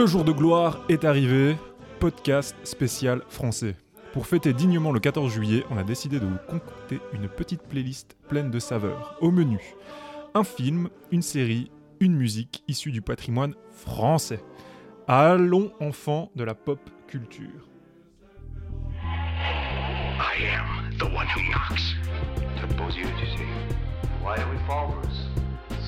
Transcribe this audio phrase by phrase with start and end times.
[0.00, 1.58] Le jour de gloire est arrivé,
[1.98, 3.76] podcast spécial français.
[4.14, 8.16] Pour fêter dignement le 14 juillet, on a décidé de vous concocter une petite playlist
[8.26, 9.18] pleine de saveurs.
[9.20, 9.60] Au menu,
[10.32, 14.42] un film, une série, une musique issue du patrimoine français.
[15.06, 17.68] Allons enfants de la pop culture.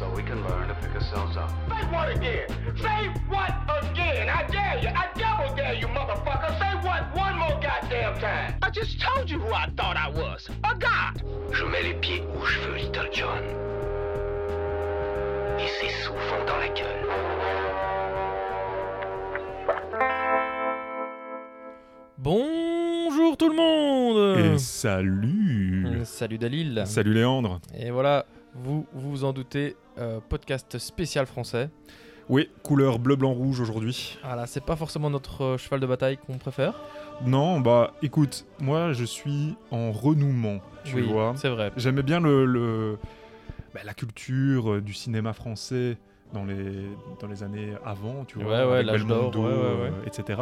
[0.03, 1.49] So we can learn to pick ourselves up.
[1.69, 2.49] Say what again?
[2.77, 3.53] Say what
[3.85, 4.29] again?
[4.29, 4.89] I dare you.
[4.89, 6.59] I double dare you, motherfucker.
[6.59, 8.57] Say what one more goddamn time.
[8.63, 10.49] I just told you who I thought I was.
[10.65, 11.23] A god.
[11.53, 13.45] Je mets les pieds où je veux, Little John.
[15.61, 17.07] Et c'est souvent dans la gueule.
[22.19, 29.25] Bonjour tout le monde Et salut Salut Dalil Salut Léandre Et voilà, vous vous vous
[29.25, 31.71] en doutez, euh, podcast spécial français.
[32.29, 34.19] Oui, couleur bleu, blanc, rouge aujourd'hui.
[34.25, 36.75] Voilà, c'est pas forcément notre euh, cheval de bataille qu'on préfère.
[37.27, 41.35] Non, bah écoute, moi je suis en renouement, tu oui, vois.
[41.37, 41.73] c'est vrai.
[41.77, 42.99] J'aimais bien le, le-
[43.75, 45.99] bah, la culture euh, du cinéma français
[46.33, 46.87] dans les,
[47.21, 49.93] dans les années avant, tu vois, Ouais, ouais, l'âge d'or, ouais, ouais, ouais.
[50.07, 50.41] etc.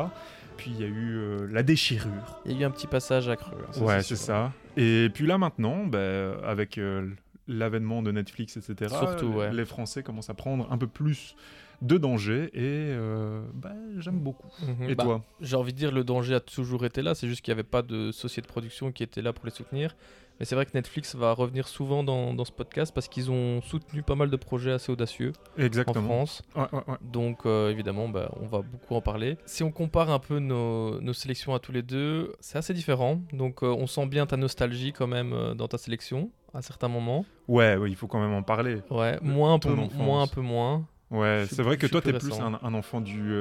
[0.57, 2.41] Puis il y a eu euh, la déchirure.
[2.45, 3.57] Il y a eu un petit passage à creux.
[3.67, 4.53] hein, ça, ouais, c'est ça.
[4.77, 5.99] Et puis là maintenant, bah,
[6.47, 7.09] avec euh,
[7.51, 9.53] l'avènement de Netflix, etc., Surtout, ouais.
[9.53, 11.35] les Français commencent à prendre un peu plus
[11.83, 14.49] de danger et euh, bah, j'aime beaucoup.
[14.63, 15.25] Mhm, Et bah, toi?
[15.41, 17.69] J'ai envie de dire, le danger a toujours été là, c'est juste qu'il n'y avait
[17.69, 19.97] pas de société de production qui était là pour les soutenir.
[20.41, 23.61] Mais c'est vrai que Netflix va revenir souvent dans, dans ce podcast parce qu'ils ont
[23.61, 25.33] soutenu pas mal de projets assez audacieux
[25.87, 25.93] en.
[25.93, 26.43] France.
[26.57, 26.97] Ouais, ouais, ouais.
[27.03, 29.37] Donc euh, évidemment, bah, on va beaucoup en parler.
[29.45, 33.21] Si on compare un peu nos, nos sélections à tous les deux, c'est assez différent.
[33.35, 36.89] Donc euh, on sent bien ta nostalgie quand même euh, dans ta sélection à certains
[36.89, 37.27] moments.
[37.47, 38.79] Ouais, ouais, il faut quand même en parler.
[38.89, 40.87] Ouais, moins un peu, moins un peu moins.
[41.11, 43.35] Ouais, c'est vrai que toi, t'es plus un enfant du.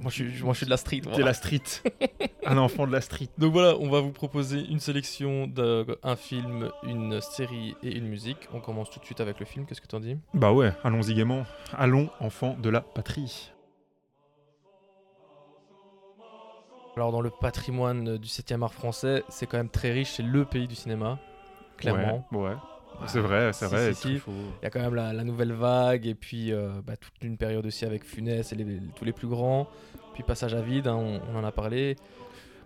[0.00, 1.02] Moi je suis, moi, je suis de la street.
[1.14, 1.62] T'es la street.
[2.46, 3.28] un enfant de la street.
[3.38, 8.48] Donc voilà, on va vous proposer une sélection d'un film, une série et une musique.
[8.52, 9.66] On commence tout de suite avec le film.
[9.66, 10.16] Qu'est-ce que t'en dis?
[10.34, 11.44] Bah ouais, allons-y gaiement.
[11.72, 13.52] Allons, enfants de la patrie.
[16.96, 20.12] Alors dans le patrimoine du 7e art français, c'est quand même très riche.
[20.12, 21.18] C'est le pays du cinéma,
[21.76, 22.26] clairement.
[22.32, 22.54] Ouais, ouais.
[23.06, 23.94] C'est vrai, c'est Si, vrai.
[23.94, 24.08] si, si.
[24.08, 24.32] Truffaut.
[24.60, 27.36] Il y a quand même la, la nouvelle vague et puis euh, bah, toute une
[27.36, 29.68] période aussi avec Funès et les- tous les plus grands.
[30.14, 31.96] Puis passage à vide, hein, on, on en a parlé.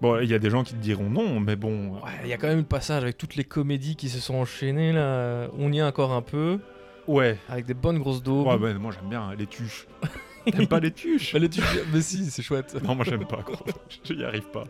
[0.00, 1.94] Bon, il y a des gens qui te diront non, mais bon.
[1.96, 4.34] Ouais, il y a quand même le passage avec toutes les comédies qui se sont
[4.36, 5.48] enchaînées là.
[5.58, 6.58] On y est encore un peu
[7.06, 7.36] Ouais.
[7.48, 8.46] avec des bonnes grosses daubes.
[8.46, 9.86] Ouais, bah, moi j'aime bien les tuches.
[10.50, 11.60] T'aimes pas les tuches Bah, les tu-
[11.92, 12.74] mais si, c'est chouette.
[12.82, 13.42] Non, moi j'aime pas.
[13.44, 13.62] gros.
[14.04, 14.64] J'y arrive pas.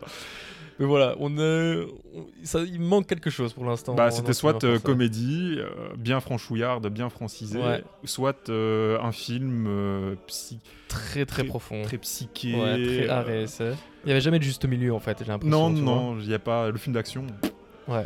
[0.81, 3.93] Mais voilà, on est, on- ça, il manque quelque chose pour l'instant.
[3.93, 7.83] Bah, c'était soit euh, comédie, euh, bien franchouillarde, bien francisée, Ouais.
[8.03, 11.83] soit euh, un film euh, psy- très très très- profond.
[11.83, 12.55] très psyché.
[12.55, 13.45] ouais, très euh, arrêt,
[14.03, 15.69] Il y avait jamais de juste milieu en fait, j'ai l'impression.
[15.69, 17.27] Non, non, il n'y a pas le film d'action.
[17.87, 18.05] Ouais,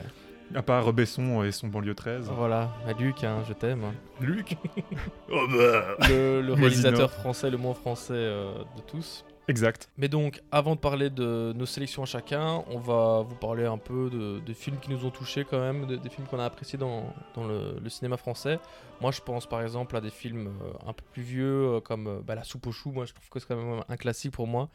[0.54, 2.30] À part Besson et son banlieue 13.
[2.36, 2.74] voilà.
[2.86, 3.84] Bah, Luc, hein, je t'aime.
[4.20, 4.58] Luc
[5.32, 9.24] Oh bah Le, réalisateur français le moins français euh, de tous.
[9.48, 9.90] Exact.
[9.98, 13.78] Mais donc, avant de parler de nos sélections à chacun, on va vous parler un
[13.78, 16.80] peu de, films qui nous ont touchés quand même, de- des films qu'on a appréciés
[16.80, 18.60] dans, le cinéma français.
[19.02, 22.08] Moi, je pense par exemple à des films euh, un peu plus vieux, euh, comme
[22.08, 22.92] euh, bah, La soupe aux choux.
[22.92, 24.70] Moi, je trouve que c'est quand même un classique pour moi.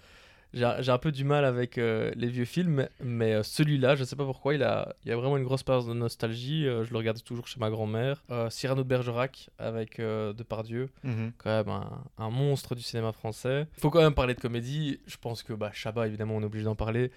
[0.53, 4.17] J'ai un peu du mal avec euh, les vieux films, mais euh, celui-là, je sais
[4.17, 6.67] pas pourquoi, il a, il y a vraiment une grosse part de nostalgie.
[6.67, 8.25] Euh, je le regarde toujours chez ma grand-mère.
[8.49, 11.33] Cyrano de Bergerac avec Depardieu Mhm.
[11.39, 13.67] quand même un, un monstre du cinéma français.
[13.79, 14.99] Faut quand même parler de comédie.
[15.07, 17.11] Je pense que bah, Chabat, évidemment, on est obligé d'en parler.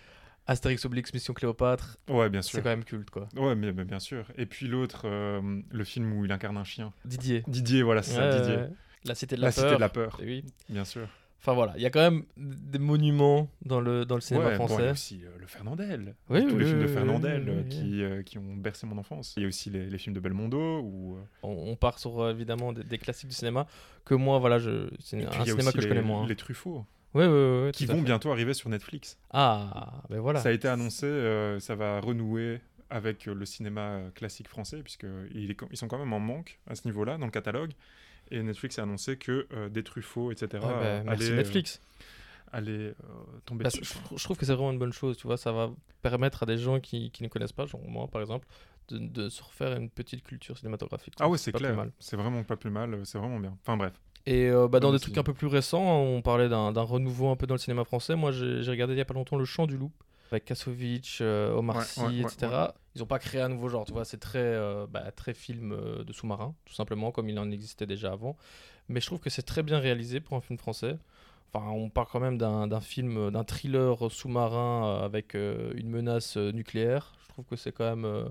[0.45, 2.57] Astérix Obélix Mission Cléopâtre, Ouais, bien sûr.
[2.57, 3.29] c'est quand même culte, quoi.
[3.37, 4.25] Ouais, mais, mais bien sûr.
[4.37, 6.91] Et puis l'autre, le film où il incarne un chien.
[7.05, 7.43] Didier.
[7.47, 8.55] Didier, voilà, c'est ça, Ouais, Didier.
[8.57, 8.69] ouais.
[9.05, 9.63] La Cité de la, La Peur.
[9.63, 10.45] Cité de la Peur, Eh oui.
[10.69, 11.07] bien sûr.
[11.45, 14.57] Enfin voilà, il y a quand même des monuments dans le, dans le cinéma Ouais,
[14.57, 14.87] bon, il y français.
[14.87, 16.15] a aussi euh, le Fernandel.
[16.29, 19.33] Oui, Tous oui, les films de Fernandel euh, qui, euh, qui ont bercé mon enfance.
[19.35, 20.57] Il y a aussi les, les films de Belmondo.
[20.57, 23.67] Euh, on, on part sur évidemment des, des classiques du cinéma
[24.05, 26.25] que moi, voilà, je, c'est un cinéma aussi que je connais moins.
[26.25, 29.17] Les Truffaut, Ouais, ouais, qui vont bientôt arriver sur Netflix.
[29.31, 30.39] Ah, ben voilà.
[30.39, 35.87] Ça a été annoncé, euh, ça va renouer avec le cinéma classique français, puisqu'ils sont
[35.89, 37.71] quand même en manque à ce niveau-là dans le catalogue.
[38.33, 41.81] Et Netflix a annoncé que euh, des Truffaut, etc., Ouais, bah, merci allaient, euh, Netflix.
[42.51, 42.93] allaient, euh,
[43.45, 43.83] tomber Bah, dessus.
[44.11, 45.71] je, je trouve que c'est vraiment une bonne chose, tu vois, ça va
[46.01, 48.47] permettre à des gens qui, qui ne connaissent pas, genre moi par exemple,
[48.89, 51.13] de, de se refaire une petite culture cinématographique.
[51.19, 51.85] Ah ouais, c'est clair.
[51.99, 53.55] C'est vraiment pas plus mal, c'est vraiment bien.
[53.61, 53.93] Enfin bref.
[54.25, 57.29] Et euh, bah, dans Bonne des trucs un peu plus récents, on parlait d'un renouveau
[57.29, 58.15] un peu dans le cinéma français.
[58.15, 59.91] Moi j'ai regardé il y a pas longtemps Le Chant du Loup
[60.33, 62.51] avec Kassovitch, euh, Omar Ouais, Sy, ouais, ouais, etc.
[62.95, 65.71] Ils ont pas créé un nouveau genre, tu vois, c'est très, euh, bah, très film
[65.71, 68.35] euh, de sous-marin, tout simplement, comme il en existait déjà avant.
[68.89, 70.97] Mais je trouve que c'est très bien réalisé pour un film français.
[71.53, 77.13] Enfin, on parle quand même d'un film, d'un thriller sous-marin avec euh, une menace nucléaire.
[77.23, 78.05] Je trouve que c'est quand même.
[78.05, 78.25] euh,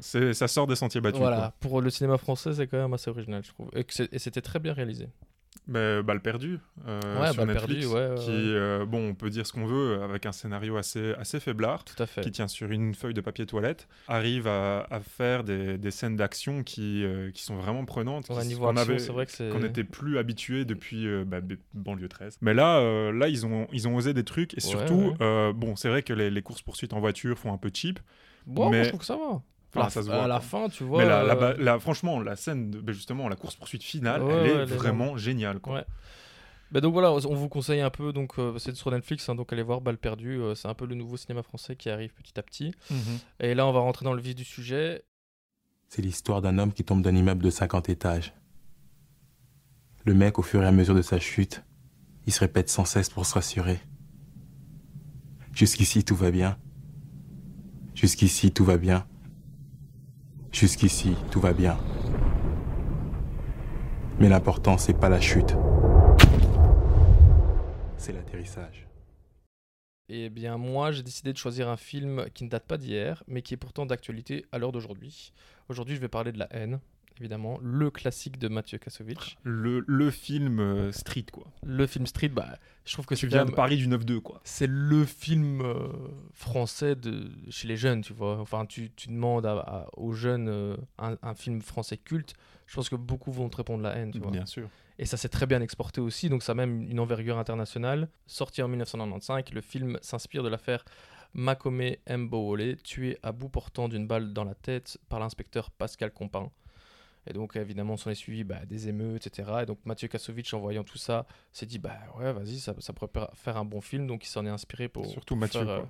[0.00, 1.18] C'est- Ça sort des sentiers battus.
[1.18, 1.54] voilà, quoi.
[1.60, 3.70] pour le cinéma français, c'est quand même assez original, je trouve.
[3.74, 5.08] Et c'était très bien réalisé.
[5.70, 9.28] Mais Balle perdue euh, Ouais, sur Balle Netflix, ouais, ouais, qui, euh, bon, on peut
[9.28, 12.22] dire ce qu'on veut, avec un scénario assez, assez faiblard, Tout à fait.
[12.22, 16.16] qui tient sur une feuille de papier toilette, arrive à, à faire des, des scènes
[16.16, 19.32] d'action qui, euh, qui sont vraiment prenantes, qui- niveau qu'on action, avait- c'est vrai que
[19.32, 19.50] c'est.
[19.50, 21.40] qu'on n'était plus habitué depuis bah,
[21.74, 22.38] banlieue 13.
[22.40, 25.12] Mais là, là ils, ont, ils ont osé des trucs, et surtout,
[25.54, 28.00] bon, c'est vrai que les, les courses-poursuites en voiture font un peu cheap,
[28.46, 29.42] Bon, moi, mais- je trouve que ça va.
[29.70, 30.40] Enfin, La- ça se à voit, la quoi.
[30.40, 30.98] fin, tu vois.
[31.02, 34.32] mais la, la euh, la- franchement, la scène, de, bah, justement, la course-poursuite finale, Ouais,
[34.32, 35.60] elle ouais, est elle est vraiment géniale.
[35.60, 35.74] Quoi.
[35.74, 35.84] Ouais.
[36.70, 39.50] Bah donc voilà, on vous conseille un peu, donc euh, c'est sur Netflix, hein, donc
[39.54, 42.38] allez voir Balle perdue, euh, c'est un peu le nouveau cinéma français qui arrive petit
[42.38, 42.74] à petit.
[42.90, 42.98] Mhm.
[43.40, 45.02] Et là, on va rentrer dans le vif du sujet.
[45.88, 48.34] C'est l'histoire d'un homme qui tombe d'un immeuble de 50 étages.
[50.04, 51.62] Le mec, au fur et à mesure de sa chute,
[52.26, 53.80] il se répète sans cesse pour se rassurer.
[55.54, 56.58] Jusqu'ici, tout va bien.
[57.94, 59.06] Jusqu'ici, tout va bien.
[60.52, 61.78] Jusqu'ici, tout va bien.
[64.18, 65.54] Mais l'important, c'est pas la chute.
[67.96, 68.88] C'est l'atterrissage.
[70.08, 73.42] Eh bien, moi, j'ai décidé de choisir un film qui ne date pas d'hier, mais
[73.42, 75.32] qui est pourtant d'actualité à l'heure d'aujourd'hui.
[75.68, 76.80] Aujourd'hui, je vais parler de La haine,
[77.20, 79.36] évidemment, le classique de Mathieu Kassovitch.
[79.42, 81.44] Le, le film euh, street, quoi.
[81.64, 84.20] Le film Street, bah, je trouve que Tu c'est viens quand de Paris du 9-2,
[84.20, 84.40] quoi.
[84.44, 85.88] c'est le film euh,
[86.32, 88.38] français de chez les jeunes, tu vois.
[88.38, 92.34] Enfin, tu, tu demandes à- à- aux jeunes euh, un, un film français culte,
[92.66, 94.30] je pense que beaucoup vont te répondre La haine, tu vois.
[94.30, 94.68] Bien sûr.
[95.00, 98.08] Et ça s'est très bien exporté aussi, donc ça a même une envergure internationale.
[98.26, 100.84] Sorti en 1995, le film s'inspire de l'affaire
[101.34, 106.50] Makome Mbowole, tué à bout portant d'une balle dans la tête par l'inspecteur Pascal Compin.
[107.28, 109.50] Et donc évidemment, s'en est suivi bah, des émeutes, etc.
[109.62, 112.92] Et donc Mathieu Kassovitch, en voyant tout ça, s'est dit bah ouais, vas-y, ça, ça
[112.92, 114.06] pourrait faire un bon film.
[114.06, 115.82] Donc il s'en est inspiré pour Surtout pour Mathieu, faire, euh.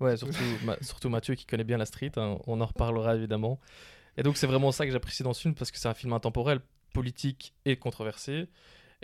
[0.00, 2.12] Ouais, surtout, Ma- surtout Mathieu qui connaît bien la street.
[2.16, 2.38] hein.
[2.46, 3.58] On en reparlera évidemment.
[4.16, 6.12] Et donc c'est vraiment ça que j'apprécie dans ce film parce que c'est un film
[6.12, 6.60] intemporel,
[6.92, 8.48] politique et controversé.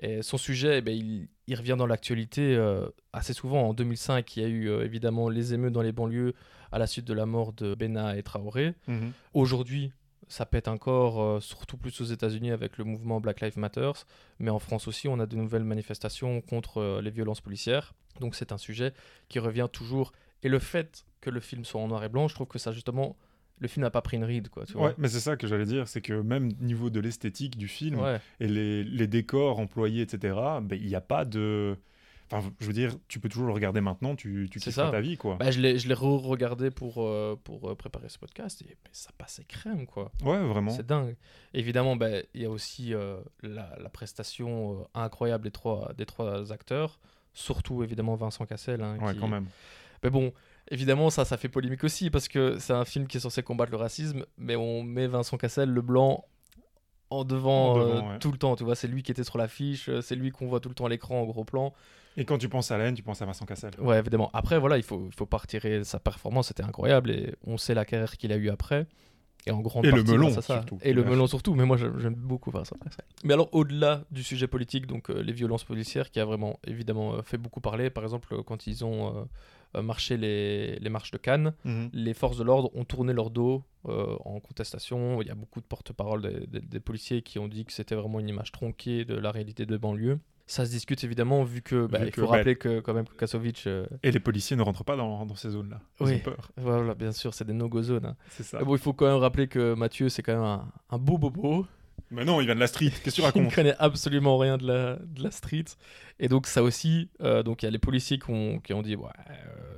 [0.02, 3.68] Et son sujet, eh ben, il, il revient dans l'actualité euh, assez souvent.
[3.68, 6.34] En 2005, il y a eu euh, évidemment les émeutes dans les banlieues
[6.72, 8.74] à la suite de la mort de Bena et Traoré.
[8.86, 9.12] Mhm.
[9.34, 9.92] Aujourd'hui,
[10.30, 13.90] ça pète encore, euh, surtout plus aux États-Unis avec le mouvement Black Lives Matter,
[14.38, 17.94] mais en France aussi, on a de nouvelles manifestations contre euh, les violences policières.
[18.20, 18.94] Donc c'est un sujet
[19.28, 20.12] qui revient toujours.
[20.44, 22.70] Et le fait que le film soit en noir et blanc, je trouve que ça
[22.70, 23.16] justement,
[23.58, 24.64] le film n'a pas pris une ride, quoi.
[24.66, 27.66] Tu Ouais, mais c'est ça que j'allais dire, c'est que même niveau de l'esthétique du
[27.68, 28.20] film Ouais.
[28.38, 31.76] et les, les décors employés, etc., ben, il n'y a pas de...
[32.32, 34.90] Enfin, je veux dire, tu peux toujours le regarder maintenant, tu, tu ça.
[34.90, 35.36] ta vie, quoi.
[35.36, 39.86] Bah, je l'ai re-regardé pour, euh, pour euh, préparer ce podcast et ça passait crème,
[39.86, 40.12] quoi.
[40.24, 40.70] Ouais, vraiment.
[40.70, 41.16] C'est dingue.
[41.54, 46.06] Évidemment, bah, il y a aussi euh, la, la prestation euh, incroyable des trois, des
[46.06, 47.00] trois acteurs,
[47.34, 48.80] surtout évidemment Vincent Cassel.
[48.82, 49.46] hein, Ouais, qui- quand même.
[50.02, 50.32] Mais bon,
[50.70, 53.70] évidemment, ça, ça fait polémique aussi parce que c'est un film qui est censé combattre
[53.72, 56.24] le racisme, mais on met Vincent Cassel, le blanc,
[57.10, 58.18] en devant, En devant, ouais.
[58.20, 58.54] tout le temps.
[58.56, 60.86] Tu vois, c'est lui qui était sur l'affiche, c'est lui qu'on voit tout le temps
[60.86, 61.74] à l'écran en gros plan.
[62.16, 63.70] Et quand tu penses à la haine, tu penses à Vincent Cassel.
[63.78, 64.30] Ouais, évidemment.
[64.32, 67.74] Après, voilà, il faut, il faut pas retirer sa performance, c'était incroyable et on sait
[67.74, 68.86] la carrière qu'il a eue après.
[69.46, 70.42] Et en grande Et le melon, ça.
[70.42, 70.78] surtout.
[70.82, 73.06] Et le melon surtout, mais moi j'aime beaucoup Vincent Cassel.
[73.24, 77.14] Mais alors, au-delà du sujet politique, donc euh, les violences policières qui a vraiment évidemment
[77.14, 79.26] euh, fait beaucoup parler, par exemple, euh, quand ils ont
[79.76, 81.88] euh, marché les, les marches de Cannes, Mhm.
[81.94, 85.22] les forces de l'ordre ont tourné leur dos euh, en contestation.
[85.22, 87.94] Il y a beaucoup de porte-parole des, des- des policiers qui ont dit que c'était
[87.94, 90.18] vraiment une image tronquée de la réalité de banlieue.
[90.50, 92.92] Ça se discute évidemment vu que bah, Vu il que, faut bah, rappeler que quand
[92.92, 95.80] même Kassovitch, euh, Et les policiers ne rentrent pas dans, dans ces zones-là.
[96.00, 96.14] Ils Oui.
[96.16, 96.50] ont peur.
[96.56, 98.04] voilà, bien sûr, c'est des no-go zones.
[98.04, 98.16] hein.
[98.30, 98.58] C'est ça.
[98.64, 101.66] Bon, il faut quand même rappeler que Mathieu, c'est quand même un, un beau bobo.
[102.10, 102.90] Mais non, il vient de la street.
[103.04, 105.64] Qu'est-ce que tu Il ne racontes connaît absolument rien de la, de la street.
[106.18, 108.82] Et donc, ça aussi, euh, donc il y a les policiers qui ont, qui ont
[108.82, 109.34] dit, ouais, euh,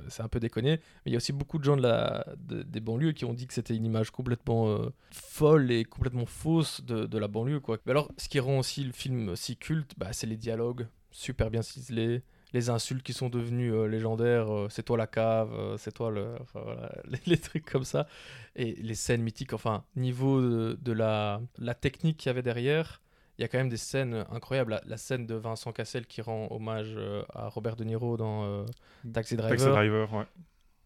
[0.09, 0.71] c'est un peu déconné.
[0.71, 3.33] Mais il y a aussi beaucoup de gens de la, de- des banlieues qui ont
[3.33, 7.59] dit que c'était une image complètement euh, folle et complètement fausse de, de la banlieue.
[7.59, 7.77] Quoi.
[7.85, 11.49] Mais alors, ce qui rend aussi le film si culte, bah, c'est les dialogues super
[11.51, 12.23] bien ciselés.
[12.53, 16.11] Les insultes qui sont devenues euh, légendaires, euh, c'est toi la cave, euh, c'est toi
[16.11, 16.35] le.
[16.39, 18.07] Enfin, voilà, les, les trucs comme ça.
[18.55, 23.01] Et les scènes mythiques, enfin, niveau de, de la, la technique qu'il y avait derrière,
[23.37, 24.71] il y a quand même des scènes incroyables.
[24.71, 26.95] La, la scène de Vincent Cassel qui rend hommage
[27.33, 28.65] à Robert De Niro dans
[29.11, 29.57] Taxi Driver.
[29.57, 30.25] Taxi Driver, ouais.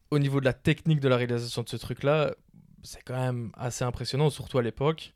[0.09, 2.33] Au niveau de la technique de la réalisation de ce truc-là,
[2.83, 5.13] c'est quand même assez impressionnant, surtout à l'époque.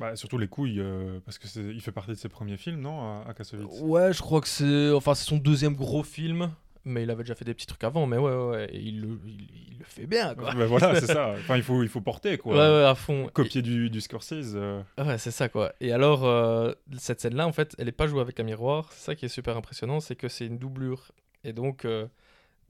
[0.00, 3.00] Bah, surtout les couilles, euh, parce que il fait partie de ses premiers films, non,
[3.00, 3.80] à, à Kassovitz?
[3.82, 6.50] Ouais, je crois que c'est enfin c'est son deuxième gros film.
[6.84, 8.06] mais il avait déjà fait des petits trucs avant.
[8.08, 10.52] Mais ouais, ouais, et il, le, il, il le fait bien, quoi.
[10.54, 11.34] Bah voilà, c'est ça.
[11.38, 12.54] Enfin, il faut, il faut porter, quoi.
[12.54, 13.28] Ouais, ouais, à fond.
[13.32, 14.54] Copier du, du Scorsese.
[14.56, 15.72] euh, ouais, c'est ça, quoi.
[15.80, 18.88] Et alors, euh, cette scène-là, en fait, elle est pas jouée avec un miroir.
[18.92, 21.12] C'est ça qui est super impressionnant, c'est que c'est une doublure.
[21.44, 21.86] Et donc,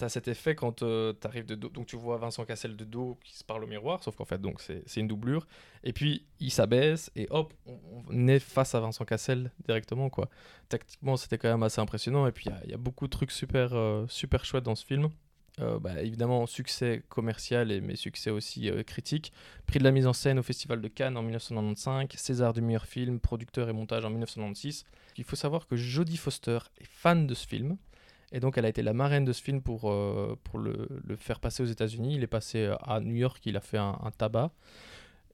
[0.09, 0.85] cet effet quand tu
[1.21, 1.69] t'arrives de dos.
[1.69, 4.41] Donc, tu vois Vincent Cassel de dos qui se parle au miroir, sauf qu'en fait,
[4.41, 5.47] donc, c'est une doublure.
[5.85, 10.29] Et puis, il s'abaisse et hop, on, est face à Vincent Cassel directement, quoi.
[10.69, 12.27] Tactiquement, c'était quand même assez impressionnant.
[12.27, 15.09] Et puis, il y a- beaucoup de trucs super, euh, super chouettes dans ce film.
[15.61, 19.33] Euh, bah, évidemment, succès commercial, et, mais succès aussi euh, critique.
[19.67, 22.87] Prix de la mise en scène au Festival de Cannes en 1995, César du meilleur
[22.87, 24.85] film, producteur et montage en 1996.
[25.19, 27.77] Il faut savoir que Jodie Foster est fan de ce film.
[28.33, 31.17] Et donc, elle a été la marraine de ce film pour, euh, pour le, le
[31.17, 32.17] faire passer aux États-Unis.
[32.17, 34.51] Il est passé euh, à New York, il a fait un, un tabac.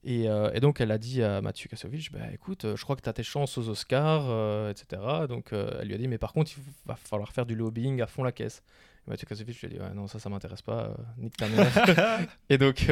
[0.03, 3.01] Et, euh, et donc, elle a dit à Mathieu Kassovitch bah, écoute, je crois que
[3.01, 5.01] tu as tes chances aux Oscars, euh, etc.
[5.27, 8.07] Donc, elle lui a dit mais par contre, il va falloir faire du lobbying à
[8.07, 8.63] fond la caisse.
[9.07, 12.27] Et Mathieu Kassovitch lui a dit ouais, non, ça, ça m'intéresse pas, nique ta mère.
[12.49, 12.85] et donc,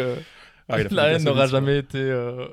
[0.70, 2.00] Ah, la haine n'aura jamais, été,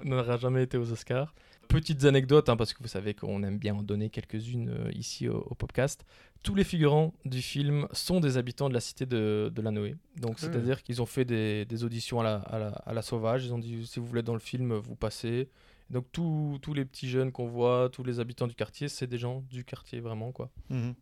[0.04, 1.34] n'aura jamais été aux Oscars.
[1.68, 5.28] Petites anecdotes, hein, parce que vous savez qu'on aime bien en donner quelques-unes euh, ici
[5.28, 6.04] au, au podcast.
[6.44, 9.96] Tous les figurants du film sont des habitants de la cité de, de la Noé.
[10.20, 10.40] Donc, Ah.
[10.42, 13.44] c'est-à-dire qu'ils ont fait des, des auditions à la, à, la, à la sauvage.
[13.46, 15.48] Ils ont dit si vous voulez être dans le film, vous passez.
[15.90, 19.16] Donc, tous- tous les petits jeunes qu'on voit, tous les habitants du quartier, c'est des
[19.18, 20.50] gens du quartier, vraiment, quoi.
[20.68, 20.94] Mhm.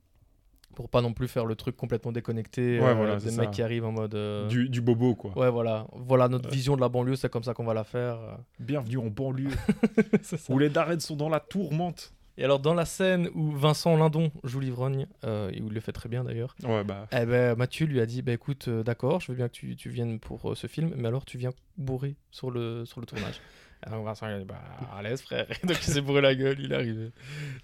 [0.76, 3.46] Pour pas non plus faire le truc complètement déconnecté, Ouais, euh, voilà, des mecs ça.
[3.46, 4.14] qui arrivent en mode.
[4.14, 5.36] euh, Du, du bobo, quoi.
[5.36, 5.86] Ouais, voilà.
[5.92, 6.54] Voilà notre Ouais.
[6.54, 8.16] vision de la banlieue, c'est comme ça qu'on va la faire.
[8.60, 9.50] Bienvenue en banlieue,
[10.48, 12.14] où les darènes sont dans la tourmente.
[12.38, 15.80] Et alors, dans la scène où Vincent Lindon joue l'ivrogne, euh, et où il le
[15.80, 17.06] fait très bien d'ailleurs, Ouais, bah.
[17.12, 19.76] eh ben, Mathieu lui a dit bah, écoute, euh, d'accord, je veux bien que tu,
[19.76, 23.06] tu viennes pour euh, ce film, mais alors tu viens bourré sur le, sur le
[23.06, 23.40] tournage.
[23.86, 24.62] Et donc Vincent il a dit bah,
[24.96, 25.46] à l'aise, frère.
[25.50, 27.10] Et donc, il s'est bourré la gueule, il est arrivé.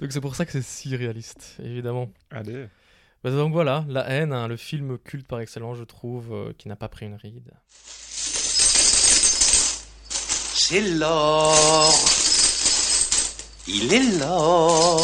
[0.01, 2.11] Donc, c'est pour ça que c'est si réaliste, évidemment.
[2.31, 2.67] Allez.
[3.25, 6.69] Bah, donc, voilà, La haine, hein, le film culte par excellence, je trouve, euh, qui
[6.69, 7.53] n'a pas pris une ride.
[10.61, 11.95] C'est l'or.
[13.71, 15.01] Il est l'or.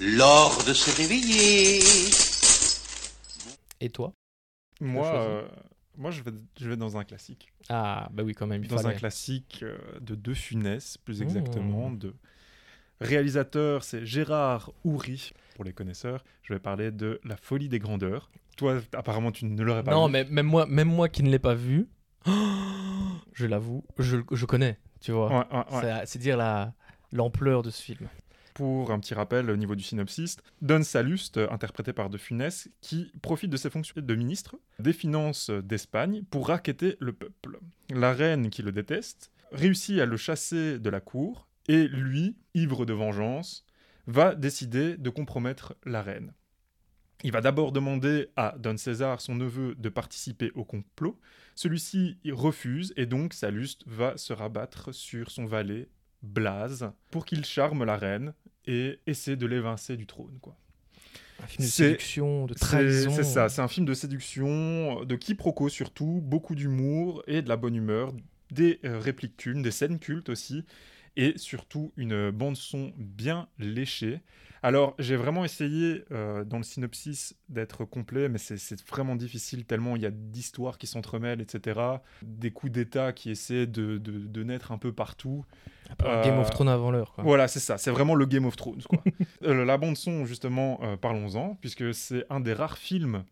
[0.00, 1.80] L'or de se réveiller.
[3.80, 4.12] Et toi?
[4.80, 5.48] Moi, euh,
[5.96, 7.52] moi je, vais, je vais dans un classique.
[7.68, 11.22] Ah, bah oui, quand même, il dans un classique euh, de De Funès, plus Mmh.
[11.24, 11.90] exactement.
[11.90, 12.14] De
[13.00, 16.24] réalisateur, c'est Gérard Houry, pour les connaisseurs.
[16.42, 18.30] Je vais parler de La folie des grandeurs.
[18.56, 20.12] Toi, apparemment, tu ne l'aurais pas Non, vu.
[20.12, 21.88] mais même moi, même moi qui ne l'ai pas vu,
[23.34, 25.28] je l'avoue, je, je connais, tu vois.
[25.30, 25.80] Ouais, ouais, ouais.
[25.82, 26.72] C'est- C'est dire la
[27.12, 28.08] l'ampleur de ce film.
[28.54, 32.68] Pour un petit rappel au niveau du synopsis, Don Salluste, euh, interprété par De Funès,
[32.80, 37.60] qui profite de ses fonctions de ministre des Finances d'Espagne pour raqueter le peuple.
[37.90, 42.84] La reine, qui le déteste, réussit à le chasser de la cour, et lui, ivre
[42.84, 43.64] de vengeance,
[44.06, 46.32] va décider de compromettre la reine.
[47.24, 51.18] Il va d'abord demander à Don César, son neveu, de participer au complot.
[51.56, 55.88] Celui-ci refuse, et donc Salluste va se rabattre sur son valet,
[56.22, 58.34] Blaze, pour qu'il charme la reine
[58.66, 60.38] et essaie de l'évincer du trône.
[60.40, 60.56] Quoi.
[61.42, 63.10] Un film de C'est- séduction, de trahison.
[63.10, 67.56] c'est ça, c'est un film de séduction, de quiproquo surtout, beaucoup d'humour et de la
[67.56, 68.12] bonne humeur,
[68.50, 70.64] des euh, répliques cultes, des scènes cultes aussi,
[71.16, 74.20] et surtout une bande-son bien léchée.
[74.62, 79.96] Alors, j'ai vraiment essayé euh, dans le synopsis d'être complet, mais c'est- vraiment difficile tellement
[79.96, 81.80] il y a d'histoires qui s'entremêlent, etc.
[82.22, 85.44] Des coups d'État qui essaient de, de- de naître un peu partout.
[86.00, 87.14] Game of Euh, Thrones avant l'heure.
[87.18, 88.82] Voilà, c'est ça, c'est vraiment le Game of Thrones.
[88.82, 89.02] Quoi.
[89.44, 93.24] Euh, la bande-son, justement, parlons-en, puisque c'est un des rares films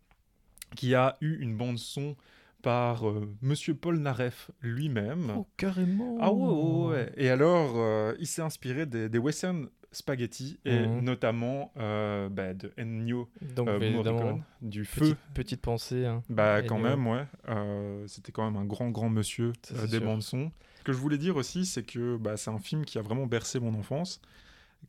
[0.75, 2.15] qui a eu une bande-son
[2.61, 5.31] par euh, Monsieur Paul Naref lui-même.
[5.37, 6.17] Oh, carrément.
[6.19, 7.13] Ah ouais, ouais, ouais.
[7.17, 11.01] Et alors, euh, il s'est inspiré des, des western spaghetti, et Mhm.
[11.01, 14.99] notamment euh, bah, de Ennio Donc, euh, Morricone, du feu.
[15.01, 16.05] petite, petite pensée.
[16.05, 16.23] hein.
[16.29, 16.89] Bah quand Ennio.
[16.89, 17.25] même, ouais.
[17.49, 20.51] Euh, C'était quand même un grand, grand monsieur Ça, des bandes son.
[20.79, 23.25] Ce que je voulais dire aussi, c'est que bah, c'est un film qui a vraiment
[23.27, 24.21] bercé mon enfance,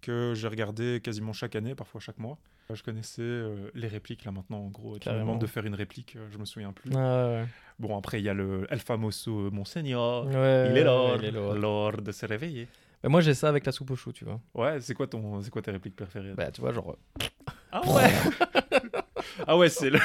[0.02, 2.38] que j'ai regardé quasiment chaque année, parfois chaque mois.
[2.72, 3.42] Je connaissais
[3.74, 4.98] les répliques là maintenant, en gros.
[4.98, 6.90] Tu me demandes de faire une réplique, je me souviens plus.
[6.94, 7.44] Ah, ouais.
[7.78, 10.26] Bon, après, il y a le El famoso Monseigneur.
[10.26, 11.54] Ouais, il est l'or, il est l'or.
[11.54, 12.68] l'or de se réveiller.
[13.02, 14.40] Bah, moi, j'ai ça avec la soupe au chou, tu vois.
[14.54, 16.34] Ouais, c'est quoi, ton, c'est quoi tes répliques préférées?
[16.34, 16.96] Bah, tu vois, genre.
[17.72, 18.10] Ah ouais
[19.46, 19.98] Ah ouais, c'est le...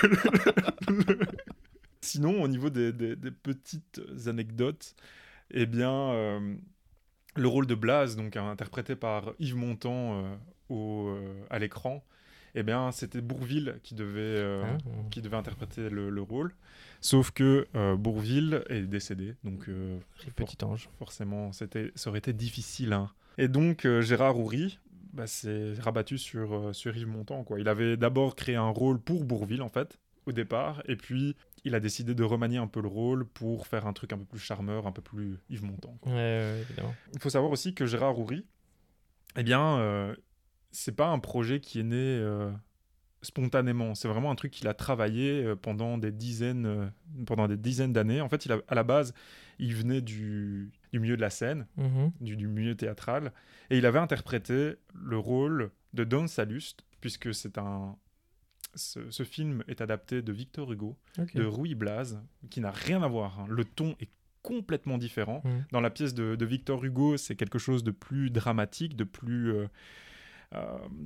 [2.01, 4.95] Sinon, au niveau des, des- des petites anecdotes,
[5.51, 6.55] eh bien, euh,
[7.35, 10.35] le rôle de Blaze, donc interprété par Yves Montand euh,
[10.69, 12.03] au, euh, à l'écran,
[12.55, 14.77] eh bien, c'était Bourville qui devait, euh, hein,
[15.11, 16.53] qui devait interpréter le, le rôle.
[17.01, 19.99] Sauf que euh, Bourville est décédé, donc euh,
[20.35, 20.89] Petit ange.
[20.99, 22.93] forcément, c'était, ça aurait été difficile.
[22.93, 23.09] hein.
[23.37, 24.79] Et donc, Gérard Houry,
[25.11, 27.43] bah, s'est rabattu sur, sur Yves Montand.
[27.43, 27.59] Quoi.
[27.59, 31.75] Il avait d'abord créé un rôle pour Bourville, en fait, au départ, et puis il
[31.75, 34.39] a décidé de remanier un peu le rôle pour faire un truc un peu plus
[34.39, 35.97] charmeur, un peu plus Yves Montand.
[36.01, 36.11] quoi.
[36.11, 36.93] Ouais, ouais, évidemment.
[37.13, 38.45] Il faut savoir aussi que Gérard Houry,
[39.35, 40.13] eh bien,
[40.73, 42.51] c'est pas un projet qui est né euh,
[43.21, 43.95] spontanément.
[43.95, 46.87] C'est vraiment un truc qu'il a travaillé euh, pendant des dizaines, euh,
[47.25, 48.19] pendant des dizaines d'années.
[48.21, 49.13] En fait, il a- à la base,
[49.59, 52.11] il venait du, du milieu de la scène, Mhm.
[52.19, 53.31] du, du milieu théâtral,
[53.69, 57.95] et il avait interprété le rôle de Don Salluste, puisque c'est un
[58.75, 60.97] ce, ce film est adapté de Victor Hugo,
[61.35, 62.15] de Ruy Blas,
[62.49, 63.39] qui n'a rien à voir.
[63.41, 63.45] hein.
[63.47, 64.09] Le ton est
[64.41, 65.41] complètement différent.
[65.45, 65.65] Mhm.
[65.71, 69.51] Dans la pièce de, de Victor Hugo, c'est quelque chose de plus dramatique, de plus
[69.53, 69.67] euh,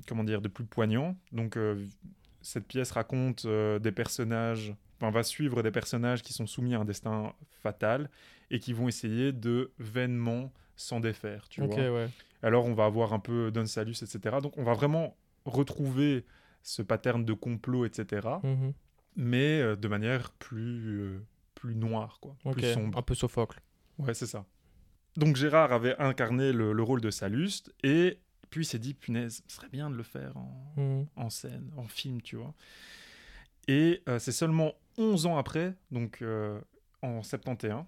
[0.07, 1.15] comment dire, de plus poignant.
[1.31, 1.85] Donc euh,
[2.41, 6.79] cette pièce raconte euh, des personnages, enfin va suivre des personnages qui sont soumis à
[6.79, 8.09] un destin fatal
[8.51, 11.47] et qui vont essayer de vainement s'en défaire.
[11.49, 11.75] Tu vois.
[11.75, 12.09] ouais.
[12.43, 14.37] Alors on va avoir un peu Don Salus, etc.
[14.41, 16.25] Donc on va vraiment retrouver
[16.61, 18.27] ce pattern de complot, etc.
[18.43, 18.73] Mhm.
[19.15, 21.25] Mais euh, de manière plus, euh,
[21.55, 22.35] plus noire, quoi.
[22.51, 22.97] Plus sombre.
[22.97, 23.59] un peu Sophocle.
[23.97, 24.45] Ouais, c'est ça.
[25.15, 29.43] Donc Gérard avait incarné le, le rôle de Saluste et puis il s'est dit, punaise,
[29.47, 31.07] ce serait bien de le faire en, Mhm.
[31.15, 32.53] en scène, en film, tu vois.
[33.67, 36.59] Et euh, c'est seulement 11 ans après, donc euh,
[37.01, 37.83] en 71,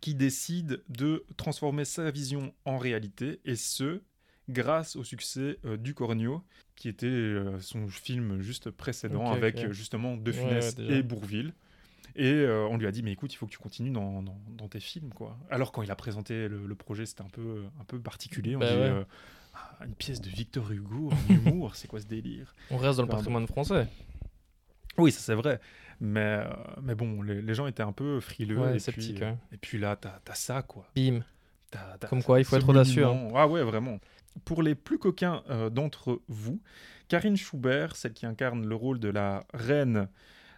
[0.00, 4.02] qu'il décide de transformer sa vision en réalité, et ce,
[4.48, 6.42] grâce au succès euh, du Cornio,
[6.76, 11.54] qui était euh, son film juste précédent avec justement De Funès ouais, et Bourville.
[12.16, 14.40] Et euh, on lui a dit, mais écoute, il faut que tu continues dans, dans-
[14.48, 15.38] dans tes films, quoi.
[15.48, 18.56] Alors quand il a présenté le, le projet, c'était un peu, un peu particulier.
[18.56, 19.04] On Bah dit, ouais.
[19.54, 22.54] Ah, une pièce de Victor Hugo, en humour, c'est quoi ce délire?
[22.70, 23.88] On reste dans le patrimoine français.
[24.98, 25.60] Oui, ça c'est vrai.
[26.00, 26.52] Mais, euh,
[26.82, 28.58] mais bon, les, les gens étaient un peu frileux.
[28.58, 30.86] Ouais, et, sceptiques, puis, euh, et puis là, t'as as ça, quoi.
[30.96, 31.20] Bim.
[32.08, 33.28] Comme quoi, il faut être audacieux, hein.
[33.34, 33.98] Ah ouais, vraiment.
[34.44, 36.60] Pour les plus coquins euh, d'entre vous,
[37.08, 40.08] Karine Schubert, celle qui incarne le rôle de la reine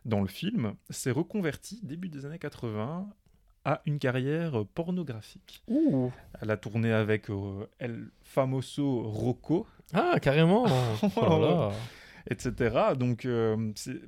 [0.04, 3.08] dans le film, s'est reconvertie début des années 80
[3.64, 5.62] à une carrière euh, pornographique.
[5.68, 6.10] Ouh.
[6.40, 10.64] Elle a tourné avec euh, El Famoso Rocco, Ah, carrément.
[11.16, 11.72] Oh là là.
[12.30, 12.94] etc.
[12.98, 14.00] Donc, euh, c'est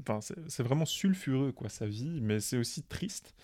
[0.00, 3.34] enfin, c'est- c'est vraiment sulfureux, quoi, sa vie, mais c'est aussi triste.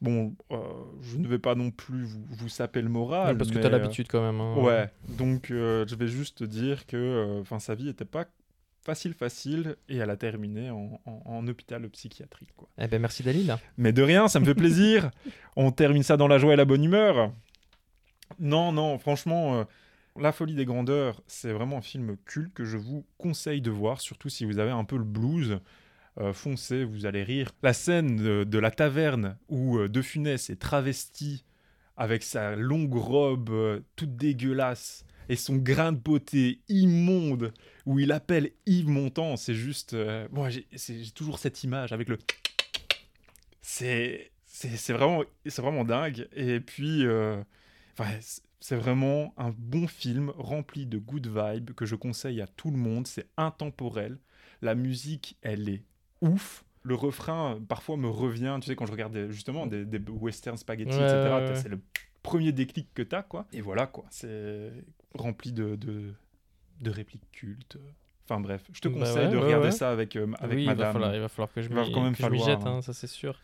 [0.00, 0.58] Bon, euh,
[1.02, 3.32] je ne vais pas non plus vous, vous saper le moral.
[3.32, 4.40] Ouais, parce que t'as euh, l'habitude quand même.
[4.40, 4.54] hein.
[4.62, 8.26] Ouais, donc euh, je vais juste dire que euh, enfin sa vie n'était pas
[8.88, 12.48] facile, facile, et elle a terminé en, en- en hôpital psychiatrique.
[12.56, 12.68] Quoi.
[12.78, 13.54] Eh ben merci Dalil.
[13.76, 15.10] Mais de rien, ça me fait plaisir.
[15.56, 17.30] On termine ça dans la joie et la bonne humeur.
[18.38, 19.64] Non, non, franchement, euh,
[20.16, 24.00] La folie des grandeurs, c'est vraiment un film culte que je vous conseille de voir,
[24.00, 25.60] surtout si vous avez un peu le blues.
[26.18, 27.52] Euh, foncez, vous allez rire.
[27.62, 31.44] La scène de, de la taverne où euh, De Funès est travesti
[31.98, 37.52] avec sa longue robe euh, toute dégueulasse et son grain de beauté immonde
[37.86, 39.94] où il appelle Yves Montand, c'est juste...
[39.94, 40.66] euh, moi, j'ai
[41.14, 42.18] toujours cette image avec le...
[43.60, 44.30] C'est
[44.88, 45.22] vraiment,
[45.58, 46.28] vraiment dingue.
[46.34, 47.42] Et puis, euh,
[47.98, 52.70] enfin, c'est- vraiment un bon film rempli de good vibes que je conseille à tout
[52.70, 53.06] le monde.
[53.06, 54.18] C'est intemporel.
[54.62, 55.82] La musique, elle est
[56.20, 56.64] ouf.
[56.82, 60.96] Le refrain, parfois, me revient, tu sais, quand je regarde justement des, des western spaghetti,
[60.96, 61.14] Ouais, etc.
[61.16, 61.60] ouais, t'as- ouais.
[61.62, 61.80] C'est le
[62.22, 63.46] premier déclic que t'as, quoi.
[63.52, 64.06] Et voilà, quoi.
[64.10, 64.72] C'est
[65.14, 66.12] rempli de, de,
[66.80, 67.78] de répliques cultes.
[68.24, 69.72] Enfin bref, je te Bah conseille ouais, de regarder ouais.
[69.72, 70.92] ça avec, euh, avec oui, il va, madame.
[70.92, 72.76] falloir, il va falloir que je Il va m'y que je jette, hein.
[72.76, 73.40] hein, ça c'est sûr.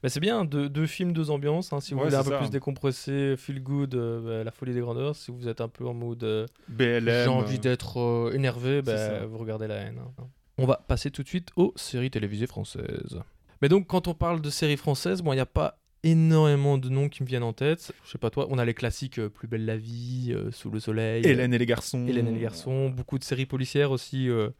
[0.00, 1.72] Bah, c'est bien, deux, deux films, deux ambiances.
[1.72, 1.80] hein.
[1.80, 2.38] Si vous voulez un peu ça.
[2.38, 5.16] plus décompresser, feel good, euh, bah, la folie des grandeurs.
[5.16, 7.04] Si vous êtes un peu en mode euh, BLM.
[7.24, 9.98] j'ai envie d'être euh, énervé, bah, vous regardez la haine.
[9.98, 10.24] hein.
[10.58, 13.20] On va passer tout de suite aux séries télévisées françaises.
[13.60, 16.88] Mais donc, quand on parle de séries françaises, bon, il n'y a pas énormément de
[16.88, 17.92] noms qui me viennent en tête.
[18.04, 20.70] Je sais pas toi, on a les classiques euh, Plus belle la vie, euh, Sous
[20.70, 22.06] le soleil, Hélène et les garçons.
[22.06, 24.28] Hélène et les garçons, beaucoup de séries policières aussi.
[24.28, 24.50] euh,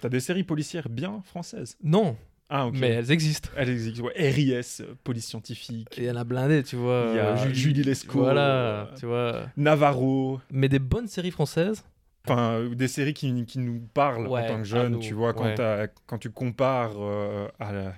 [0.00, 1.76] T'as des séries policières bien françaises?
[1.82, 2.16] Non,
[2.48, 2.76] Ah, ok.
[2.78, 3.50] mais elles existent.
[3.56, 4.02] Elles existent.
[4.04, 4.30] Ouais.
[4.30, 5.88] RIS, euh, police scientifique.
[5.98, 7.08] Il y en a blindé, tu vois.
[7.10, 9.46] Il y a euh, Julie Lescaut, Voilà, euh, tu vois.
[9.56, 10.40] Navarro.
[10.52, 11.84] Mais des bonnes séries françaises.
[12.26, 14.98] Enfin, euh, des séries qui, qui nous parlent Ouais, en tant que à jeunes, nous,
[14.98, 15.54] tu vois, quand, ouais.
[15.54, 17.94] t'as- quand tu compares euh, à la-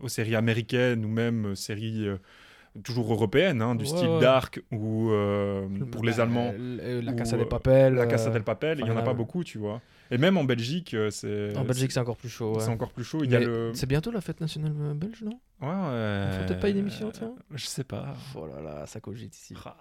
[0.00, 2.16] aux séries américaines ou même euh, séries euh,
[2.84, 4.20] toujours européennes, hein, du Ouais, style ouais.
[4.20, 7.94] Dark ou euh, pour les Allemands, euh, La Casa euh, des Papel.
[7.94, 9.80] La euh, Casa del Papel, il n'y en a pas beaucoup, tu vois.
[10.10, 12.58] Et même en Belgique, euh, c'est En Belgique, c'est encore plus chaud.
[12.60, 13.20] c'est encore plus chaud.
[13.24, 13.72] Il y a le...
[13.74, 15.38] C'est bientôt la fête nationale euh, belge, non?
[15.60, 15.72] Ouais, ouais.
[16.28, 18.14] On ferait peut-être pas une émission, tiens Je sais pas.
[18.34, 19.54] Oh là là, ça cogite ici.
[19.66, 19.76] Ah.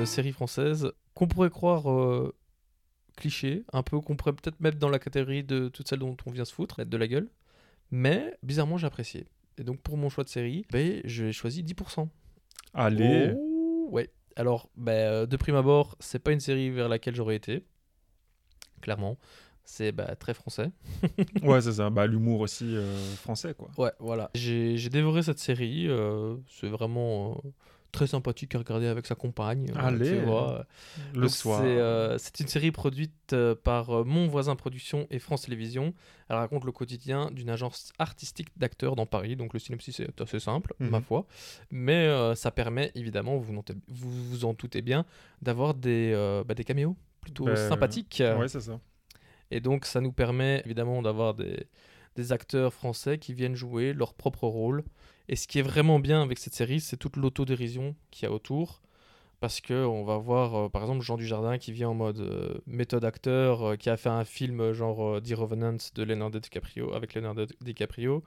[0.00, 2.34] D'une série française qu'on pourrait croire euh,
[3.18, 6.30] cliché, un peu qu'on pourrait peut-être mettre dans la catégorie de toutes celles dont on
[6.30, 7.28] vient se foutre, être de la gueule.
[7.90, 9.26] Mais bizarrement, j'ai apprécié.
[9.58, 12.08] Et donc pour mon choix de série, ben, j'ai choisi 10%.
[12.72, 13.34] Allez.
[13.36, 14.08] Oh, ouais.
[14.36, 17.62] Alors, euh, de prime abord, c'est pas une série vers laquelle j'aurais été.
[18.80, 19.18] Clairement.
[19.64, 20.70] C'est bah, très français.
[21.42, 21.90] Ouais, c'est ça.
[21.90, 23.68] Bah, l'humour aussi euh, français, quoi.
[23.76, 24.30] Ouais, voilà.
[24.34, 25.88] J'ai j'ai dévoré cette série.
[25.88, 27.50] euh, c'est vraiment euh,
[27.90, 29.70] très sympathique à regarder avec sa compagne.
[29.76, 30.10] euh, Allez.
[30.10, 30.64] tu vois.
[31.14, 31.60] Le Donc, soir.
[31.60, 35.92] C'est euh, c'est une série produite euh, par euh, Mon Voisin Production et France Télévisions.
[36.28, 39.36] Elle raconte le quotidien d'une agence artistique d'acteurs dans Paris.
[39.36, 40.90] Donc le synopsis est assez simple, Mhm.
[40.90, 41.26] ma foi.
[41.70, 45.04] Mais euh, ça permet évidemment, vous vous, vous vous en doutez bien,
[45.42, 48.22] d'avoir des, euh, bah, des caméos plutôt Ben, sympathiques.
[48.24, 48.78] Ouais, c'est ça.
[49.50, 51.66] Et donc, ça nous permet évidemment d'avoir des,
[52.14, 54.84] des acteurs français qui viennent jouer leur propre rôle.
[55.30, 58.34] Et ce qui est vraiment bien avec cette série, c'est toute l'autodérision qu'il y a
[58.34, 58.82] autour.
[59.38, 62.58] Parce que on va voir, euh, par exemple, Jean Dujardin qui vient en mode euh,
[62.66, 67.14] méthode acteur, euh, qui a fait un film genre The Revenant de Leonardo DiCaprio, avec
[67.14, 68.24] Leonardo DiCaprio.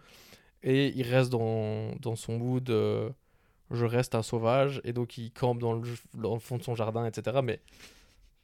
[0.64, 2.72] Et il reste dans, dans son mood
[3.72, 4.80] je reste un sauvage.
[4.86, 5.82] Et donc, il campe dans le,
[6.14, 7.40] dans le fond de son jardin, etc.
[7.44, 7.60] Mais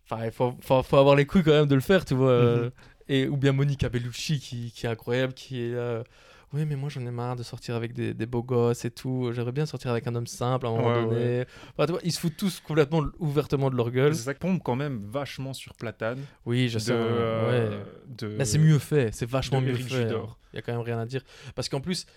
[0.04, 2.58] enfin, il faut, faut, faut avoir les couilles quand même de le faire, tu vois.
[2.58, 2.72] Mhm.
[3.08, 6.04] et, ou bien Monica Bellucci qui, qui est incroyable, qui est là.
[6.52, 9.30] Oui, mais moi j'en ai marre de sortir avec des, des beaux gosses et tout.
[9.34, 11.46] J'aimerais bien sortir avec un homme simple à un moment Ouais, donné.
[11.74, 14.16] Enfin, tu vois, ils se foutent tous complètement ouvertement de leur gueule.
[14.16, 16.18] Ça tombe quand même vachement sur Platane.
[16.46, 16.92] Oui, je de, sais.
[16.96, 17.84] euh, ouais.
[18.18, 20.10] de- Mais c'est mieux fait, c'est vachement mieux fait.
[20.54, 21.22] Il y a quand même rien à dire.
[21.54, 22.08] Parce qu'en plus,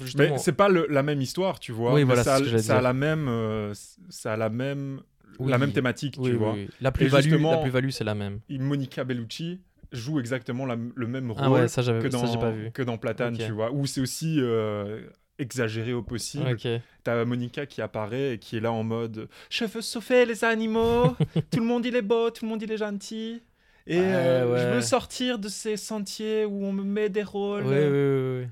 [0.00, 0.30] justement.
[0.30, 1.92] Mais c'est pas le- la même histoire, tu vois.
[1.92, 3.74] Oui, mais voilà, ça, c'est ce que j'allais ça a la même, euh,
[4.08, 5.02] ça a la même,
[5.38, 5.50] Oui.
[5.50, 6.54] la même thématique, oui, tu vois.
[6.80, 8.40] La plus-value, la plus-value, c'est la même.
[8.48, 9.60] Monica Bellucci
[9.94, 12.70] joue exactement la- le même rôle Ah ouais, ça, j'avais- que dans j'ai pas vu.
[12.72, 13.72] que dans Platane, tu vois.
[13.72, 15.02] Où c'est aussi euh,
[15.38, 16.56] exagéré au possible.
[17.02, 21.14] T'as Monica qui apparaît et qui est là en mode je veux sauver les animaux,
[21.50, 23.42] tout le monde il est beau, tout le monde il est gentil.
[23.86, 27.64] Et Ouais, euh, je veux sortir de ces sentiers où on me met des rôles.
[27.64, 28.46] Oui, oui, oui, oui.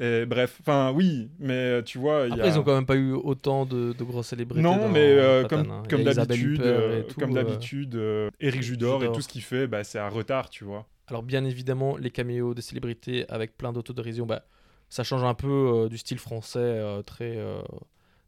[0.00, 2.48] Et bref, enfin oui, mais euh, tu vois, y Après, a...
[2.48, 4.60] ils ont quand même pas eu autant de, de grosses célébrités.
[4.60, 5.82] Non, dans mais euh, comme, hein.
[5.88, 9.14] D'habitude, euh, et comme d'habitude, euh, Eric Judor, et Judor.
[9.14, 10.88] tout ce qu'il fait, bah, c'est à retard, tu vois.
[11.06, 14.44] Alors bien évidemment, les caméos des célébrités avec plein d'autodérision, bah,
[14.88, 17.38] ça change un peu du style français très,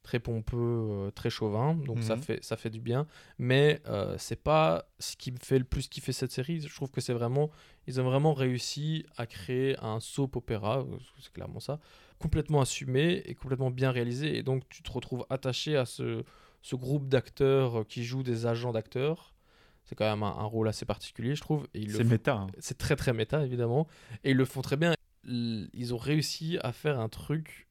[0.06, 2.22] très pompeux, euh, très chauvin, donc ça, Mhm.
[2.22, 3.08] fait, ça fait du bien.
[3.38, 6.60] Mais euh, c'est pas ce qui me fait le plus kiffer cette série.
[6.60, 7.50] Je trouve que c'est vraiment,
[7.88, 10.84] ils ont vraiment réussi à créer un soap opéra, euh,
[11.20, 11.80] c'est clairement ça,
[12.20, 14.38] complètement assumé et complètement bien réalisé.
[14.38, 16.22] Et donc tu te retrouves attaché à ce,
[16.62, 19.34] ce groupe d'acteurs euh, qui jouent des agents d'acteurs.
[19.86, 21.66] C'est quand même un, un rôle assez particulier, je trouve.
[21.74, 22.34] C'est méta.
[22.34, 22.46] hein.
[22.60, 23.86] c'est très très méta évidemment
[24.24, 24.94] et ils le font très bien
[25.28, 27.65] ils ont réussi à faire un truc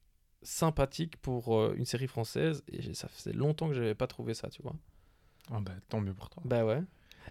[0.46, 4.48] sympathique pour euh, une série française et ça faisait longtemps que j'avais pas trouvé ça
[4.48, 4.74] tu vois
[5.52, 6.42] Ah bah, tant mieux pour toi.
[6.46, 6.82] bah ouais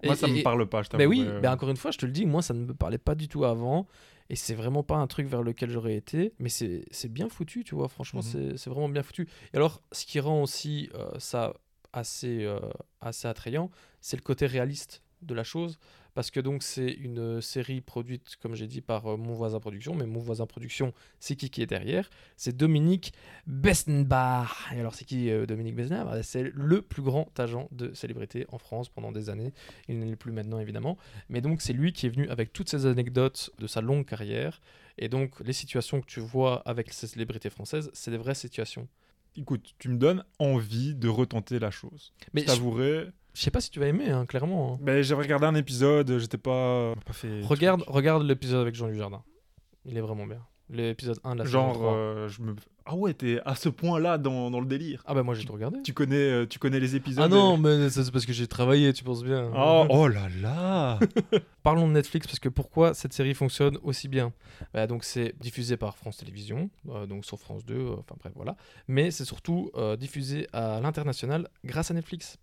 [0.03, 1.09] Moi, Et- ça me parle pas, je bah t'avoue.
[1.09, 2.97] oui euh, bah encore une fois je te le dis moi ça ne me parlait
[2.97, 3.87] pas du tout avant
[4.29, 7.63] et c'est vraiment pas un truc vers lequel j'aurais été mais c'est c'est bien foutu
[7.63, 8.31] tu vois franchement Mhm.
[8.31, 11.53] c'est c'est vraiment bien foutu et alors ce qui rend aussi euh, ça
[11.93, 12.59] assez euh,
[13.01, 15.77] assez attrayant c'est le côté réaliste de la chose
[16.15, 19.93] parce que donc c'est une série produite comme j'ai dit par euh, mon voisin production
[19.93, 22.09] mais mon voisin production c'est qui qui est derrière?
[22.37, 23.13] C'est Dominique
[23.45, 28.47] Besnbar et alors c'est qui euh, Dominique Besnbar c'est le plus grand agent de célébrité
[28.51, 29.53] en France pendant des années.
[29.87, 30.97] Il n'est plus maintenant évidemment.
[31.29, 34.61] Mais donc c'est lui qui est venu avec toutes ces anecdotes de sa longue carrière.
[34.97, 38.87] Et donc les situations que tu vois avec ces célébrités françaises c'est des vraies situations.
[39.37, 42.13] Écoute, tu me donnes envie de retenter la chose.
[42.33, 43.07] mais je je, t'avouerai.
[43.35, 44.79] Je sais pas si tu vas aimer hein, clairement hein.
[44.81, 46.93] Ben, j'ai regardé un épisode, j'étais pas.
[47.05, 49.23] pas fait regarde regarde l'épisode avec Jean Dujardin
[49.85, 50.39] il est vraiment bien
[50.71, 51.93] l'épisode 1 de la saison Genre, 3.
[51.93, 52.55] euh, je me.
[52.87, 55.03] Ah ouais, t'es à ce point-là dans, dans le délire.
[55.05, 57.55] ah bah moi j'ai tout regardé Tu connais, euh, tu connais les épisodes ah non
[57.55, 60.99] et- mais c'est parce que j'ai travaillé tu penses bien Oh, oh là là
[61.63, 64.33] Parlons de Netflix parce que pourquoi cette série fonctionne aussi bien?
[64.73, 68.33] Bah, Donc c'est diffusé par France Télévisions, euh, donc sur France 2, euh, enfin bref
[68.35, 68.55] voilà.
[68.87, 72.37] Mais c'est surtout euh, diffusé à l'international grâce à Netflix.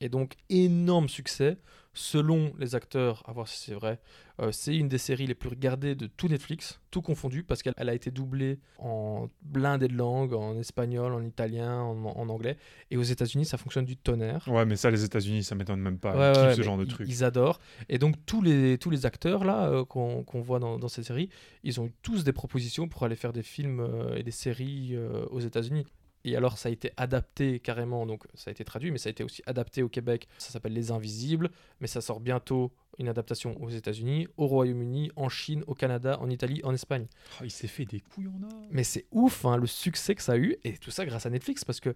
[0.00, 1.58] Et donc énorme succès,
[1.92, 3.98] selon les acteurs, à voir si c'est vrai.
[4.40, 7.74] euh, c'est une des séries les plus regardées de tout Netflix, tout confondu, parce qu'elle
[7.76, 12.56] elle a été doublée en blindé de langues, en espagnol, en italien, en, en anglais.
[12.92, 14.46] Et aux États-Unis, ça fonctionne du tonnerre.
[14.46, 16.16] Ouais, mais ça, les États-unis, ça m'étonne même pas.
[16.16, 17.08] Ouais, Ils kiffent ouais, ce genre de truc.
[17.10, 17.58] Ils adorent.
[17.88, 21.28] Et donc, tous les, tous les acteurs là euh, qu'on voit dans, dans cette série,
[21.64, 24.96] ils ont eu tous des propositions pour aller faire des films euh, et des séries
[25.30, 25.84] aux États-Unis.
[26.24, 29.10] Et alors, ça a été adapté carrément, donc ça a été traduit, mais ça a
[29.10, 30.26] été aussi adapté au Québec.
[30.38, 31.50] Ça s'appelle Les Invisibles,
[31.80, 36.28] mais ça sort bientôt une adaptation aux États-Unis, au Royaume-Uni, en Chine, au Canada, en
[36.28, 37.06] Italie, en Espagne.
[37.40, 38.62] Oh, il s'est fait des couilles en or.
[38.72, 41.30] Mais c'est ouf hein, le succès que ça a eu, et tout ça grâce à
[41.30, 41.94] Netflix, parce que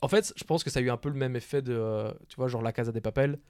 [0.00, 2.12] En fait, je pense que ça a eu un peu le même effet de, euh,
[2.28, 3.40] tu vois, genre La Casa des Papel.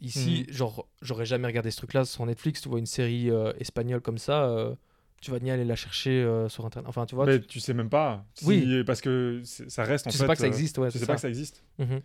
[0.00, 0.54] Ici, Mhm.
[0.54, 2.60] genre, j'aurais jamais regardé ce truc-là sur Netflix.
[2.60, 4.76] Tu vois une série euh, espagnole comme ça, euh,
[5.24, 6.88] tu vas ni aller la chercher euh, sur internet.
[6.88, 8.24] Enfin, tu vois, Mais tu, tu sais même pas.
[8.34, 8.84] Si- Oui.
[8.84, 10.22] Parce que ça reste en tu fait.
[10.22, 10.88] sais pas que ça existe, ouais.
[10.90, 11.06] Tu sais ça.
[11.06, 11.64] pas que ça existe.
[11.78, 12.00] Mhm.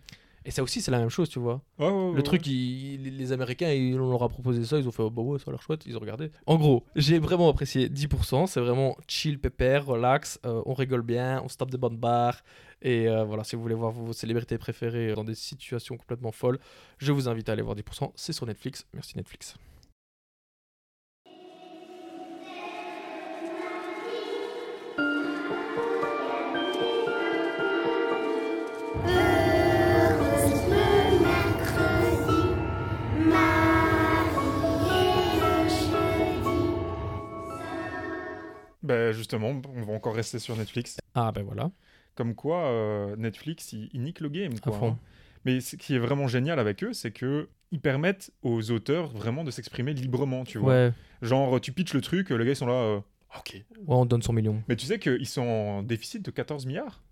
[0.46, 1.60] Et ça aussi, c'est la même chose, tu vois.
[1.78, 4.88] Ouais, ouais, ouais, Le truc, les- les Américains, ils, on leur a proposé ça, ils
[4.88, 6.30] ont fait, oh, bah ouais, ça a l'air chouette, ils ont regardé.
[6.46, 11.42] En gros, j'ai vraiment apprécié 10%, c'est vraiment chill, pépère, relax, euh, on rigole bien,
[11.44, 12.42] on se tape des bonnes barres.
[12.80, 16.58] Et euh, voilà, si vous voulez voir vos célébrités préférées dans des situations complètement folles,
[16.96, 18.86] je vous invite à aller voir 10%, c'est sur Netflix.
[18.94, 19.56] Merci Netflix.
[38.90, 40.98] Ben justement, on va encore rester sur Netflix.
[41.14, 41.70] Ah ben voilà,
[42.16, 44.58] Comme quoi, euh, Netflix, il, il nique le game.
[44.58, 44.98] Quoi, hein.
[45.44, 49.44] Mais ce qui est vraiment génial avec eux, c'est que ils permettent aux auteurs vraiment
[49.44, 50.72] de s'exprimer librement, tu vois.
[50.72, 53.00] Ouais, Genre, tu pitches le truc, les gars ils sont là, euh,
[53.38, 53.54] ok.
[53.54, 54.60] ouais, on donne 100 millions.
[54.68, 57.02] Mais tu sais qu'ils sont en déficit de 14 milliards?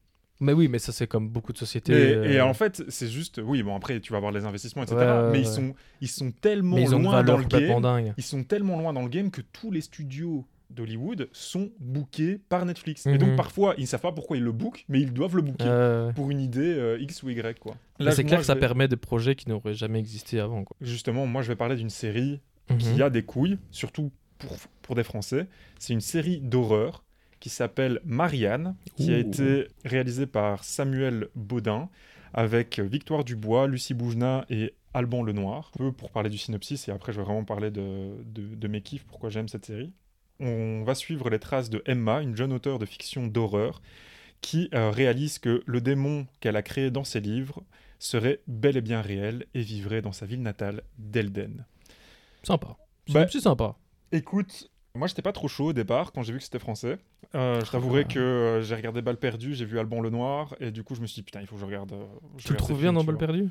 [0.40, 1.92] Mais oui, mais ça c'est comme beaucoup de sociétés.
[1.92, 4.82] Et, euh, et en fait, c'est juste, oui, bon après, tu vas avoir les investissements,
[4.82, 4.96] etc.
[4.96, 7.80] Ouais, mais ils sont, ils sont tellement ils loin dans le game.
[7.80, 8.14] dingue.
[8.16, 12.64] Ils sont tellement loin dans le game que tous les studios d'Hollywood sont bookés par
[12.66, 13.07] Netflix.
[13.07, 13.37] Et donc Mhm.
[13.37, 16.12] parfois, ils ne savent pas pourquoi ils le bookent, mais ils doivent le booker Euh,
[16.12, 17.59] pour une idée euh, X ou Y.
[17.59, 17.76] Quoi.
[17.98, 20.64] Là, c'est clair que ça vais- permet des projets qui n'auraient jamais existé avant.
[20.64, 20.76] Quoi.
[20.81, 22.78] Justement, moi je vais parler d'une série Mhm.
[22.78, 25.46] qui a des couilles, surtout pour, pour des Français.
[25.78, 27.02] C'est une série d'horreur
[27.40, 31.88] qui s'appelle Marianne, qui a été réalisée par Samuel Baudin,
[32.35, 35.70] avec Victoire Dubois, Lucie Boujna et Alban Lenoir.
[35.76, 38.68] Un peu pour parler du synopsis, et après je vais vraiment parler de, de, de
[38.68, 39.92] mes kiffs, pourquoi j'aime cette série.
[40.40, 43.83] On va suivre les traces de Emma, une jeune auteure de fiction d'horreur,
[44.40, 47.62] qui euh, réalise que le démon qu'elle a créé dans ses livres
[47.98, 51.64] serait bel et bien réel et vivrait dans sa ville natale d'Elden.
[52.44, 52.77] Sympa.
[53.07, 53.77] C'est Bah, sympa.
[54.12, 56.98] Écoute, moi j'étais pas trop chaud au départ quand j'ai vu que c'était français.
[57.35, 60.83] Euh, je t'avouerai que euh, j'ai regardé Balle perdue, j'ai vu Alban Lenoir et du
[60.85, 61.92] coup je me suis dit putain il faut que je regarde.
[61.92, 62.05] euh,
[62.37, 63.48] je Tu le trouves bien dans Balle perdue?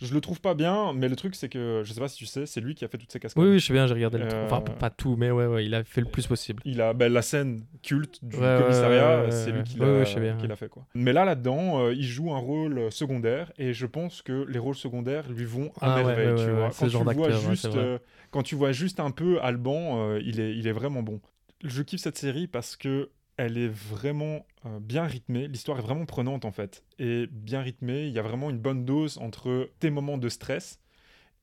[0.00, 2.26] Je le trouve pas bien, mais le truc c'est que je sais pas si tu
[2.26, 3.42] sais, c'est lui qui a fait toutes ces cascades.
[3.42, 4.40] Oui, oui, je sais bien, j'ai regardé le Euh, truc.
[4.52, 6.62] Enfin, p- pas tout, mais ouais, ouais, il a fait le plus possible.
[6.64, 10.56] Il a ben, la scène culte du Ouais, commissariat, ouais, c'est lui qui l'a ouais,
[10.56, 10.86] fait quoi.
[10.94, 14.76] Mais là là-dedans, euh, il joue un rôle secondaire et je pense que les rôles
[14.76, 16.70] secondaires lui vont à Ah merveille, tu vois.
[16.70, 17.98] Quand le genre tu vois juste euh,
[18.30, 21.20] quand tu vois juste un peu Alban, euh, il est il est vraiment bon.
[21.64, 26.04] Je kiffe cette série parce que elle est vraiment euh, bien rythmée, l'histoire est vraiment
[26.04, 26.84] prenante en fait.
[26.98, 30.80] Et bien rythmée, il y a vraiment une bonne dose entre tes moments de stress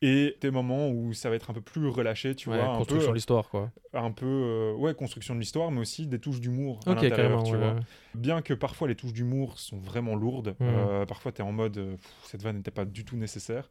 [0.02, 2.72] et tes moments où ça va être un peu plus relâché, tu Ouais, vois, un
[2.72, 3.72] peu construction de l'histoire, quoi.
[3.94, 7.54] un peu euh, ouais construction de l'histoire mais aussi des touches d'humour à l'intérieur tu
[7.54, 7.80] ouais, vois ouais.
[8.14, 10.68] bien que parfois les touches d'humour sont vraiment lourdes Mhm.
[10.70, 13.70] euh, parfois tu es en mode euh, Pff, cette vanne n'était pas du tout nécessaire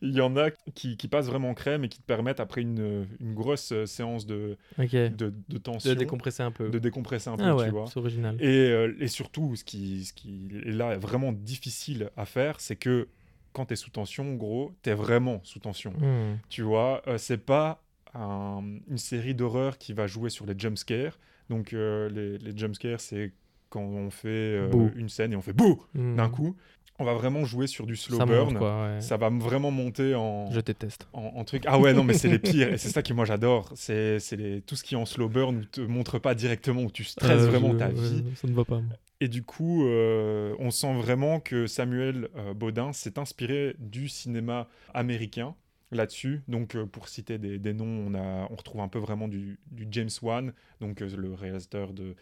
[0.00, 3.06] il y en a qui, qui passent vraiment crème et qui te permettent après une,
[3.20, 4.90] une grosse euh, séance de, Ok.
[4.92, 6.68] de, de tension De décompresser un peu.
[6.68, 8.36] de décompresser un peu Ah ouais, tu vois c'est original.
[8.40, 12.76] et, euh, et surtout, ce qui, ce qui est là vraiment difficile à faire, c'est
[12.76, 13.06] que
[13.52, 15.92] quand tu es sous tension, gros, tu es vraiment sous tension.
[15.92, 16.36] Hmm.
[16.48, 17.82] Tu vois, euh, c'est pas
[18.14, 21.18] un- une série d'horreur qui va jouer sur les jumpscares.
[21.50, 23.32] Donc, euh, les, les jumpscares, c'est
[23.70, 26.16] quand on fait euh, une scène et on fait bouh Hmm.
[26.16, 26.56] d'un coup.
[26.98, 28.56] On va vraiment jouer sur du slow Ça burn.
[28.56, 28.82] quoi.
[28.94, 29.00] ouais.
[29.00, 31.08] Ça va vraiment monter en, Je déteste.
[31.12, 31.64] en, en truc.
[31.66, 32.72] Ah ouais, non, mais c'est les pires.
[32.72, 33.72] Et c'est ça que moi j'adore.
[33.74, 36.90] C'est les- tout ce qui est en slow burn où te montre pas directement, où
[36.90, 38.24] tu stresses Euh, vraiment je- ta ouais, vie.
[38.36, 38.80] Ça ne va pas.
[38.80, 38.94] moi.
[39.20, 44.68] Et du coup, euh, on sent vraiment que Samuel euh, Baudin s'est inspiré du cinéma
[44.94, 45.54] américain
[45.92, 46.42] là-dessus.
[46.48, 49.58] Donc, euh, pour citer des, des noms, on, a, on retrouve un peu vraiment du,
[49.70, 52.14] du James Wan, donc euh, le réalisateur de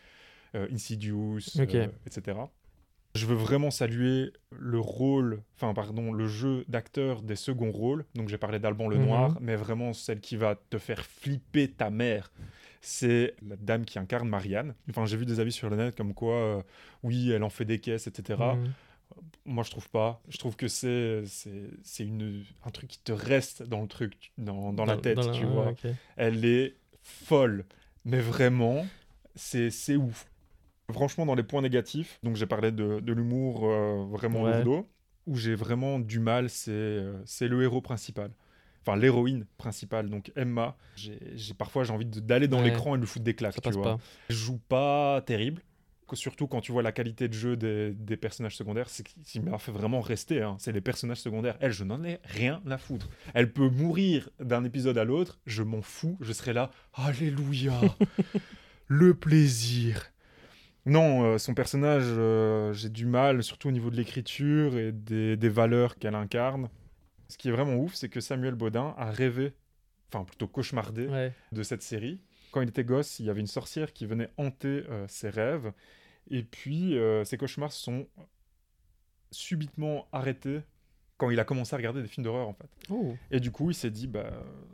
[0.54, 1.38] euh, Insidious,
[2.06, 2.37] etc.
[3.16, 8.04] Je veux vraiment saluer le rôle, enfin pardon, le jeu d'acteur des seconds rôles.
[8.14, 9.38] Donc j'ai parlé d'Alban Lenoir, Mhm.
[9.40, 12.30] mais vraiment celle qui va te faire flipper ta mère,
[12.80, 14.74] c'est la dame qui incarne Marianne.
[14.88, 16.62] Enfin j'ai vu des avis sur le net comme quoi, euh,
[17.02, 18.38] oui, elle en fait des caisses, etc.
[18.54, 18.68] Hmm.
[19.44, 20.22] Moi je trouve pas.
[20.28, 24.30] Je trouve que c'est c'est c'est une un truc qui te reste dans le truc,
[24.38, 25.64] dans, dans la tête, dans la- tu vois.
[26.16, 27.64] Elle est folle,
[28.04, 28.86] mais vraiment,
[29.34, 30.26] c'est c'est ouf.
[30.92, 34.62] Franchement, dans les points négatifs, donc j'ai parlé de, de l'humour euh, vraiment Ouais.
[34.64, 34.88] lourdeau,
[35.26, 38.31] où j'ai vraiment du mal, c'est euh, c'est le héros principal.
[38.87, 40.76] Enfin, l'héroïne principale, donc Emma.
[40.96, 42.70] J'ai j'ai- parfois j'ai envie de- d'aller dans Ouais.
[42.70, 43.85] l'écran et lui foutre des claques, Ça tu passe vois.
[43.85, 43.98] pas.
[44.31, 45.61] Elle joue pas terrible,
[46.09, 49.14] que- surtout quand tu vois la qualité de jeu des, des personnages secondaires, c'est ce
[49.33, 50.40] qui m'a fait vraiment rester.
[50.42, 50.57] hein.
[50.59, 51.57] C'est les personnages secondaires.
[51.61, 53.09] Elle, je n'en ai rien à foutre.
[53.35, 56.70] Elle peut mourir d'un épisode à l'autre, je m'en fous, je serai là.
[56.94, 57.79] Alléluia,
[58.88, 60.09] le plaisir.
[60.90, 65.37] Non, euh, son personnage, euh, j'ai du mal, surtout au niveau de l'écriture et des,
[65.37, 66.68] des valeurs qu'elle incarne.
[67.29, 69.53] Ce qui est vraiment ouf, c'est que Samuel Baudin a rêvé,
[70.12, 71.33] enfin plutôt cauchemardé, Ouais.
[71.53, 72.20] de cette série.
[72.50, 75.72] Quand il était gosse, il y avait une sorcière qui venait hanter euh, ses rêves.
[76.29, 78.07] Et puis, euh, ces cauchemars se sont
[79.31, 80.61] subitement arrêtés
[81.16, 82.68] quand il a commencé à regarder des films d'horreur, en fait.
[82.88, 83.14] Oh.
[83.31, 84.31] Et du coup, il s'est dit, bah,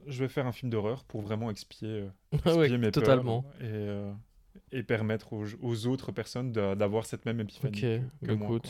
[0.06, 2.08] je vais faire un film d'horreur pour vraiment expier, euh,
[2.46, 3.42] Ouais, expier mes totalement.
[3.42, 4.12] peurs et,
[4.72, 7.74] et permettre aux, aux autres personnes d'avoir cette même épiphanie.
[7.74, 8.60] Ok, que bah moi.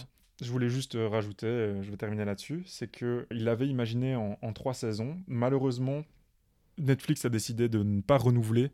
[0.42, 4.16] Je voulais juste euh, rajouter, euh, je vais terminer là-dessus, c'est que il avait imaginé
[4.16, 5.16] en, en trois saisons.
[5.26, 6.04] Malheureusement,
[6.78, 8.70] Netflix a décidé de ne pas renouveler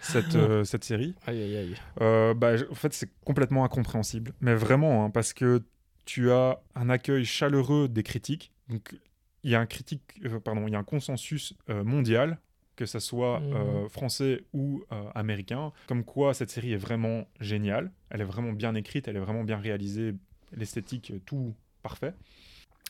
[0.00, 1.14] cette, euh, cette série.
[1.26, 1.74] Aïe aïe aïe.
[2.00, 4.32] Euh, bah, en fait, c'est complètement incompréhensible.
[4.40, 5.62] Mais vraiment, hein, parce que
[6.04, 8.52] tu as un accueil chaleureux des critiques.
[8.68, 8.94] Donc,
[9.42, 12.38] il y a un critique, euh, pardon, il y a un consensus mondial,
[12.76, 13.52] que ce soit Mhm.
[13.54, 17.90] euh, français ou euh, américain, comme quoi cette série est vraiment géniale.
[18.10, 20.14] Elle est vraiment bien écrite, elle est vraiment bien réalisée,
[20.56, 22.14] l'esthétique, euh, tout parfait.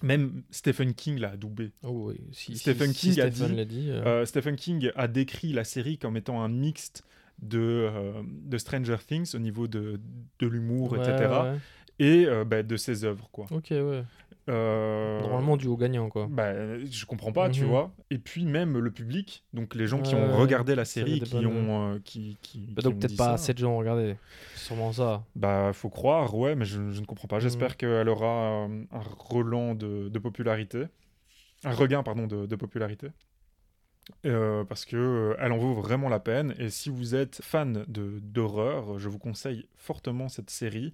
[0.02, 1.70] Même Stephen King l'a doublé.
[1.82, 2.20] Oh, oui.
[2.32, 5.98] Si, Stephen si- si King a Stephen dit, euh, Stephen King a décrit la série
[5.98, 7.04] comme étant un mixte
[7.40, 7.90] de,
[8.44, 10.00] de Stranger Things au niveau de,
[10.40, 11.30] de l'humour, ouais, etc.
[11.52, 11.58] ouais.
[12.00, 13.46] Et bah, de ses œuvres, quoi.
[13.52, 14.02] Ok, ouais.
[14.50, 16.26] Euh, Normalement, du haut gagnant, quoi.
[16.30, 16.52] bah,
[16.84, 17.68] je comprends pas, tu Mhm.
[17.68, 17.92] vois.
[18.10, 21.46] Et puis même le public, donc les gens qui ont regardé la série, qui bonnes-
[21.46, 23.32] ont, euh, qui, qui, Bah, donc peut-être pas ça.
[23.34, 24.16] assez de gens ont regardé.
[24.54, 25.24] C'est sûrement ça.
[25.34, 27.40] Bah, faut croire, ouais, mais je, je ne comprends pas.
[27.40, 27.76] J'espère Mhm.
[27.76, 30.84] qu'elle aura euh, un relan de, de popularité,
[31.64, 33.08] un regain, pardon, de, de popularité.
[34.26, 36.54] Euh, parce que elle en vaut vraiment la peine.
[36.58, 40.92] Et si vous êtes fan d'horreur, je vous conseille fortement cette série.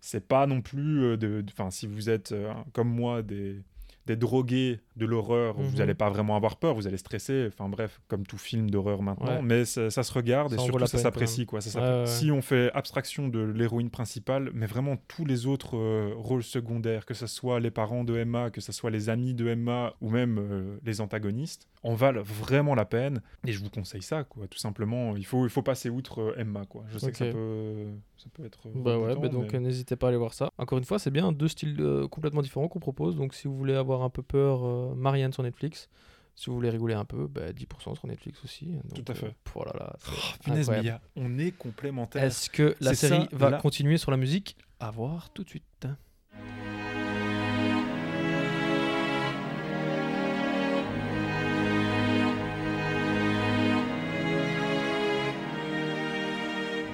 [0.00, 3.62] C'est pas non plus, euh, de, enfin, si vous êtes euh, comme moi des
[4.06, 5.78] des drogués de l'horreur, vous Mhm.
[5.78, 9.36] n'allez pas vraiment avoir peur, vous allez stresser, enfin bref, comme tout film d'horreur maintenant,
[9.36, 9.42] Ouais.
[9.42, 11.46] mais ça, ça se regarde Ça et surtout ça s'apprécie.
[11.46, 11.60] quoi.
[11.60, 12.06] Ça Ouais, s'appré- ouais, ouais.
[12.06, 17.06] Si on fait abstraction de l'héroïne principale, mais vraiment tous les autres euh, rôles secondaires,
[17.06, 20.10] que ce soit les parents de Emma, que ce soit les amis de Emma ou
[20.10, 23.22] même euh, les antagonistes, en valent vraiment la peine.
[23.46, 24.46] Et je vous conseille ça, quoi.
[24.48, 26.82] Tout simplement, il faut, il faut passer outre euh, Emma, quoi.
[26.88, 28.68] Je sais que ça peut, ça peut être.
[28.74, 30.50] Bah ouais, bah donc mais- n'hésitez pas à aller voir ça.
[30.58, 33.14] Encore une fois, c'est bien deux styles euh, complètement différents qu'on propose.
[33.16, 35.88] Donc si vous voulez avoir un peu peur, Marianne sur Netflix.
[36.36, 38.66] Si vous voulez rigoler un peu, bah, 10% sur Netflix aussi.
[38.66, 39.26] Donc, Tout à fait.
[39.26, 40.84] euh, voilà, là, c'est Oh, punaise, mais incroyable.
[41.16, 42.22] il y a- on est complémentaires.
[42.22, 43.58] Est-ce que la série ça, va là.
[43.58, 44.56] continuer sur la musique?
[44.78, 45.88] À voir tout de suite.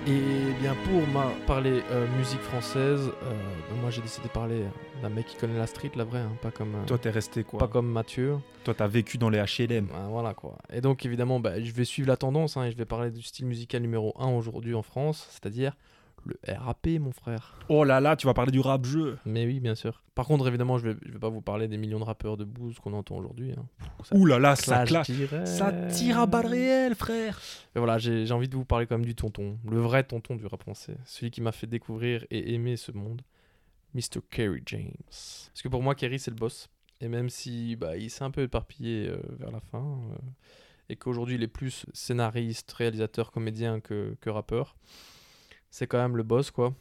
[0.07, 3.31] Et bien pour ma parler euh, musique française, euh,
[3.71, 4.65] ben moi j'ai décidé de parler
[5.01, 7.43] d'un mec qui connaît la street, la vraie, hein, pas comme euh, Toi, t'es resté,
[7.43, 7.59] quoi?
[7.59, 8.37] pas comme Mathieu.
[8.65, 9.89] Toi, t'as vécu dans les HLM.
[10.11, 10.59] Voilà quoi.
[10.71, 13.23] Et donc évidemment, bah, je vais suivre la tendance hein, et je vais parler du
[13.23, 15.73] style musical numéro 1 aujourd'hui en France, c'est-à-dire
[16.25, 17.59] le RAP, mon frère.
[17.69, 19.19] Oh là là, tu vas parler du rap-jeu.
[19.25, 20.03] Mais oui, bien sûr.
[20.15, 22.45] Par contre, évidemment, je vais, je vais pas vous parler des millions de rappeurs de
[22.45, 23.53] bouse qu'on entend aujourd'hui.
[23.53, 23.67] hein.
[24.13, 25.47] Ouh là là, ça direct.
[25.47, 27.41] Ça tire à balles réelles, frère.
[27.75, 30.37] Mais voilà, j'ai j'ai envie de vous parler quand même du tonton, le vrai tonton
[30.37, 33.23] du rap français, celui qui m'a fait découvrir et aimer ce monde,
[33.95, 34.21] Mr.
[34.31, 34.93] Kerry James.
[35.09, 36.69] Parce que pour moi, Kerry, c'est le boss.
[37.01, 40.17] Et même si bah, il s'est un peu éparpillé euh, vers la fin, euh,
[40.89, 44.77] et qu'aujourd'hui il est plus scénariste, réalisateur, comédien que, que rappeur,
[45.75, 46.73] c'est quand même le boss, quoi.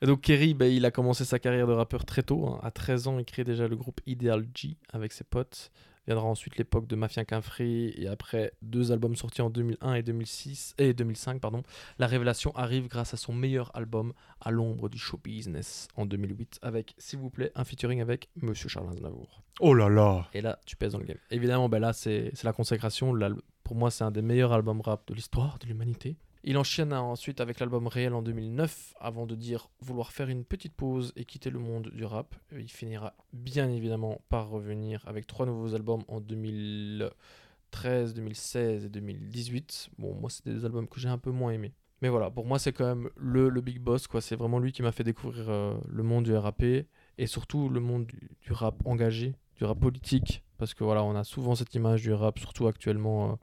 [0.00, 2.46] Et donc Kerry, bah, il a commencé sa carrière de rappeur très tôt.
[2.48, 2.58] hein.
[2.62, 5.70] À 13 ans, il crée déjà le groupe Ideal G avec ses potes.
[6.06, 10.74] Viendra ensuite l'époque de Mafia Quinfree et après deux albums sortis en 2001 et 2006
[10.78, 11.62] et 2005 pardon.
[11.98, 16.58] La révélation arrive grâce à son meilleur album À l'ombre du show business en 2008
[16.62, 19.42] avec s'il vous plaît un featuring avec Monsieur Charles Aznavour.
[19.60, 20.26] Oh là là.
[20.34, 21.18] Et là tu pèses dans le game.
[21.30, 23.14] Évidemment ben là c'est la consécration.
[23.14, 26.16] L'al- Pour moi c'est un des meilleurs albums rap de l'histoire de l'humanité.
[26.44, 30.74] Il enchaîne ensuite avec l'album Réel en 2009 avant de dire vouloir faire une petite
[30.74, 32.34] pause et quitter le monde du rap.
[32.50, 39.90] Il finira bien évidemment par revenir avec trois nouveaux albums en 2013, 2016 et 2018.
[39.98, 41.74] Bon, moi, c'est des albums que j'ai un peu moins aimés.
[42.00, 44.08] Mais voilà, pour moi, c'est quand même le, big boss.
[44.08, 44.20] quoi.
[44.20, 46.86] C'est vraiment lui qui m'a fait découvrir euh, le monde du RAP et
[47.26, 50.42] surtout le monde du, du rap engagé, du rap politique.
[50.58, 53.34] Parce que voilà, on a souvent cette image du rap, surtout actuellement, euh,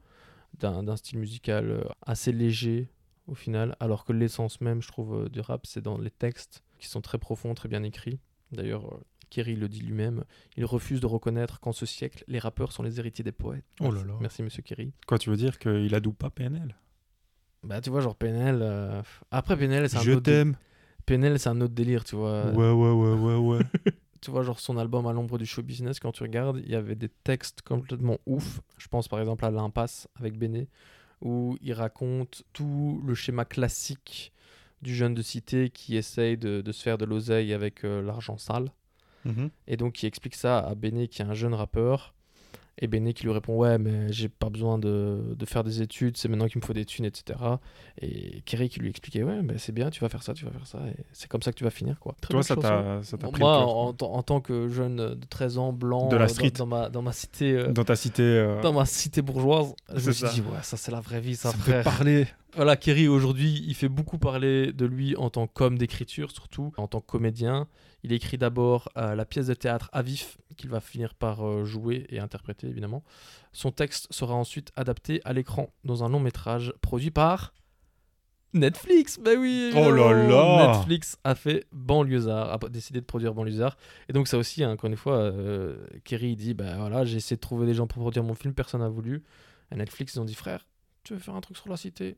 [0.57, 2.89] d'un style musical euh, assez léger
[3.27, 3.75] au final.
[3.79, 7.01] Alors que l'essence même, je trouve, euh, du rap, c'est dans les textes qui sont
[7.01, 8.19] très profonds, très bien écrits.
[8.51, 8.97] D'ailleurs, euh,
[9.29, 10.23] Kerry le dit lui-même,
[10.57, 13.63] il refuse de reconnaître qu'en ce siècle, les rappeurs sont les héritiers des poètes.
[13.79, 14.15] Oh là là.
[14.19, 14.91] Merci, monsieur Kerry.
[15.07, 16.75] Quoi, tu veux dire qu'il adoube pas PNL
[17.63, 18.59] Bah, tu vois, genre PNL.
[18.61, 20.45] euh, Après, PNL, c'est un, Je dé-.
[21.05, 22.47] PNL, c'est un autre délire, tu vois.
[22.51, 23.59] Ouais, ouais, ouais, ouais, ouais.
[24.21, 26.75] Tu vois, genre son album À l'ombre du show business, quand tu regardes, il y
[26.75, 28.61] avait des textes complètement ouf.
[28.77, 30.67] Je pense par exemple à L'Impasse avec Béné,
[31.21, 34.33] où il raconte tout le schéma classique
[34.81, 38.37] du jeune de cité qui essaye de, de se faire de l'oseille avec euh, l'argent
[38.37, 38.71] sale.
[39.25, 39.49] Mhm.
[39.67, 42.13] Et donc, il explique ça à Béné, qui est un jeune rappeur.
[42.81, 46.15] Et Béné qui lui répond Ouais, mais j'ai pas besoin de, de faire des études,
[46.15, 47.37] c'est maintenant qu'il me faut des thunes, etc.
[48.01, 50.51] Et Kerry qui lui expliquait Ouais, mais c'est bien, tu vas faire ça, tu vas
[50.51, 50.79] faire ça.
[50.87, 52.15] Et c'est comme ça que tu vas finir, quoi.
[52.21, 52.99] Très Toi, ça t'a
[53.31, 56.51] pris Moi, en, en- tant que jeune de 13 ans, blanc, De la street.
[56.51, 57.51] Dans, dans ma, dans ma cité.
[57.53, 58.23] euh, Dans ta cité.
[58.23, 60.31] euh, dans ma cité bourgeoise, je me suis ça.
[60.33, 62.27] dit, ouais, ça c'est la vraie vie, ça, fait parler.
[62.55, 66.87] Voilà, Kerry aujourd'hui, il fait beaucoup parler de lui en tant qu'homme d'écriture, surtout en
[66.87, 67.67] tant que comédien.
[68.03, 71.65] Il écrit d'abord euh, la pièce de théâtre à vif, qu'il va finir par euh,
[71.65, 73.03] jouer et interpréter évidemment.
[73.53, 77.53] Son texte sera ensuite adapté à l'écran dans un long métrage produit par
[78.53, 79.19] Netflix.
[79.19, 79.71] Ben oui.
[79.75, 80.67] Oh là là.
[80.67, 83.77] Netflix a fait Banlieusard, a décidé de produire Banlieusard.
[84.09, 87.35] Et donc ça aussi, hein, encore une fois, euh, Kerry dit, ben voilà, j'ai essayé
[87.35, 89.23] de trouver des gens pour produire mon film, personne n'a voulu.
[89.71, 90.67] À Netflix, ils ont dit, frère,
[91.03, 92.17] tu veux faire un truc sur la cité?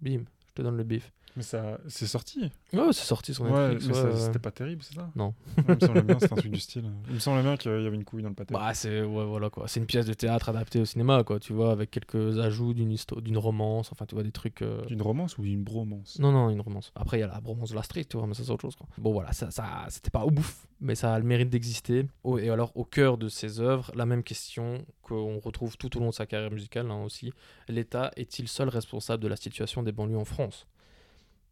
[0.00, 0.24] Bim,
[0.58, 1.12] te donne le bif.
[1.36, 2.50] Mais ça, c'est sorti.
[2.72, 3.86] Ouais, c'est sorti sur Ouais, Netflix.
[3.86, 4.16] mais ouais, ça- ouais.
[4.26, 5.08] c'était pas terrible, c'est ça?
[5.14, 5.34] Non.
[5.68, 6.90] Il me semblait bien, c'était un truc du style.
[7.08, 8.52] Il me semblait bien qu'il y avait une couille dans le pâté.
[8.54, 9.68] Bah, c'est ouais, voilà quoi.
[9.68, 11.38] C'est une pièce de théâtre adaptée au cinéma, quoi.
[11.38, 13.92] Tu vois, avec quelques ajouts d'une histoire, d'une romance.
[13.92, 14.62] Enfin, tu vois des trucs.
[14.62, 16.18] euh, D'une romance ou d'une bromance?
[16.18, 16.90] Non, non, une romance.
[16.96, 18.62] Après, il y a la romance de la street, tu vois, mais ça, c'est autre
[18.62, 18.86] chose, quoi.
[18.98, 22.06] Bon, voilà, ça, ça c'était pas au bouffe, mais ça a le mérite d'exister.
[22.24, 26.00] Oh, et alors, au cœur de ses œuvres, la même question qu'on retrouve tout au
[26.00, 27.32] long de sa carrière musicale, hein, aussi.
[27.68, 30.66] L'État est-il seul responsable de la situation des banlieues en France?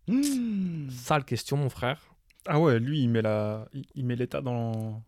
[0.08, 0.90] Mmh.
[0.90, 2.14] Sale question, mon frère.
[2.46, 5.02] Ah ouais, lui, il met la, il, met l'État dans,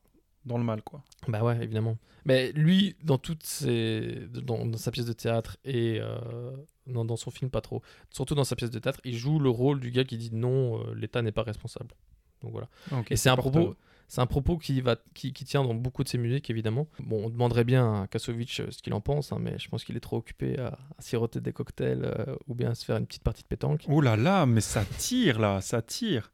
[0.45, 1.05] dans le mal, quoi.
[1.29, 1.97] Bah ouais, évidemment.
[2.25, 4.27] Mais lui, dans toutes ses...
[4.31, 6.51] dans, dans sa pièce de théâtre et euh,
[6.87, 7.81] non, dans son film, pas trop.
[8.11, 10.81] Surtout dans sa pièce de théâtre, il joue le rôle du gars qui dit non,
[10.81, 11.95] euh, l'État n'est pas responsable.
[12.43, 12.69] Donc voilà.
[12.93, 13.53] Ok, Et c'est un porteur.
[13.53, 13.77] propos,
[14.09, 16.89] c'est un propos qui va, qui, tient dans beaucoup de ses musiques évidemment.
[17.01, 19.85] Bon, on demanderait bien à Kassovitch euh, ce qu'il en pense, hein, mais je pense
[19.85, 22.97] qu'il est trop occupé à, à siroter des cocktails euh, ou bien à se faire
[22.97, 23.85] une petite partie de pétanque.
[23.89, 26.33] Oh là là, mais ça tire, là, ça tire.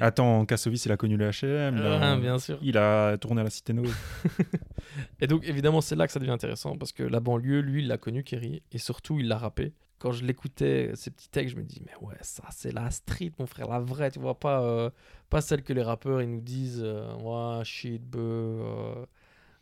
[0.00, 2.58] Attends, Kassovis, il a connu le H&M, bien sûr.
[2.62, 3.88] Il a tourné à la Cité Noé.
[5.20, 7.88] Et donc, évidemment, c'est là que ça devient intéressant parce que la banlieue, lui, il
[7.88, 9.72] l'a connu, Kerry, et surtout, il l'a rappé.
[9.98, 13.32] Quand je l'écoutais, ces petits textes, je me dis, mais ouais, ça, c'est la street,
[13.38, 14.90] mon frère, la vraie, tu vois, pas, euh,
[15.30, 19.06] pas celle que les rappeurs, ils nous disent, euh, ouais, shit, bœuf, euh,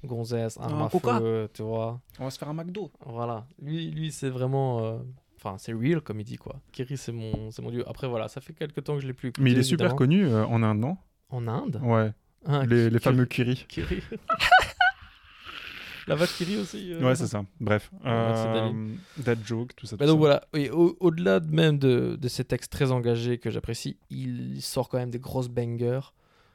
[0.05, 0.59] gonzesse,
[0.89, 1.19] coca.
[1.19, 2.01] feu, tu vois.
[2.19, 2.91] On va se faire un McDo.
[3.07, 3.47] Voilà.
[3.63, 4.85] Lui, lui c'est vraiment.
[4.85, 4.99] euh,
[5.45, 6.61] Enfin, c'est real, comme il dit, quoi.
[6.73, 7.85] Kerry, c'est mon, c'est mon dieu.
[7.89, 9.43] Après, voilà, ça fait quelques temps que je l'ai plus écouté.
[9.43, 10.97] Mais il est super connu euh, en Inde, non?
[11.29, 11.81] En Inde?
[11.83, 12.13] Ouais,
[12.47, 13.67] Ah, les, fameux Kiri.
[13.69, 14.03] Kiri.
[16.07, 16.93] La vache Kiri aussi.
[16.93, 17.45] euh, Ouais, c'est ça.
[17.61, 17.91] Bref.
[18.05, 18.89] Euh.
[19.17, 19.97] Dead Joke, tout ça.
[19.97, 20.41] Bah tout donc ça.
[20.53, 24.99] voilà, au-delà de même de, de ces textes très engagés que j'apprécie, il sort quand
[24.99, 26.13] même des grosses bangers.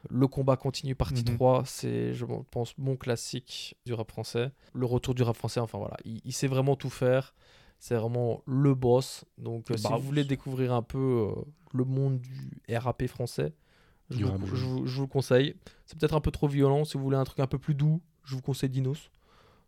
[0.08, 1.34] Le combat continue partie Mhm.
[1.36, 4.50] 3, c'est, je pense, mon classique du rap français.
[4.72, 7.34] Le retour du rap français, enfin voilà, il, il sait vraiment tout faire.
[7.82, 9.24] C'est vraiment le boss.
[9.38, 10.98] Donc euh, si vous voulez découvrir un peu
[11.34, 13.54] euh, le monde du RAP français,
[14.10, 15.54] je vous, je je- vous- je vous le conseille.
[15.86, 16.84] C'est peut-être un peu trop violent.
[16.84, 19.10] Si vous voulez un truc un peu plus doux, je vous conseille Dinos.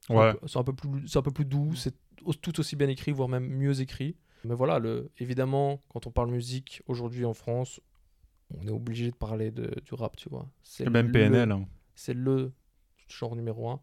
[0.06, 0.34] C'est un Ouais.
[0.34, 1.94] peu- C'est un, peu plus- c'est un peu plus doux, c'est
[2.42, 4.14] tout aussi bien écrit, voire même mieux écrit.
[4.44, 7.80] Mais voilà, le, évidemment, quand on parle musique aujourd'hui en France,
[8.58, 10.48] on est obligé de parler de, du rap, tu vois.
[10.62, 11.50] C'est Même le- PNL.
[11.52, 11.66] hein.
[11.94, 12.52] C'est le
[13.08, 13.80] genre numéro un.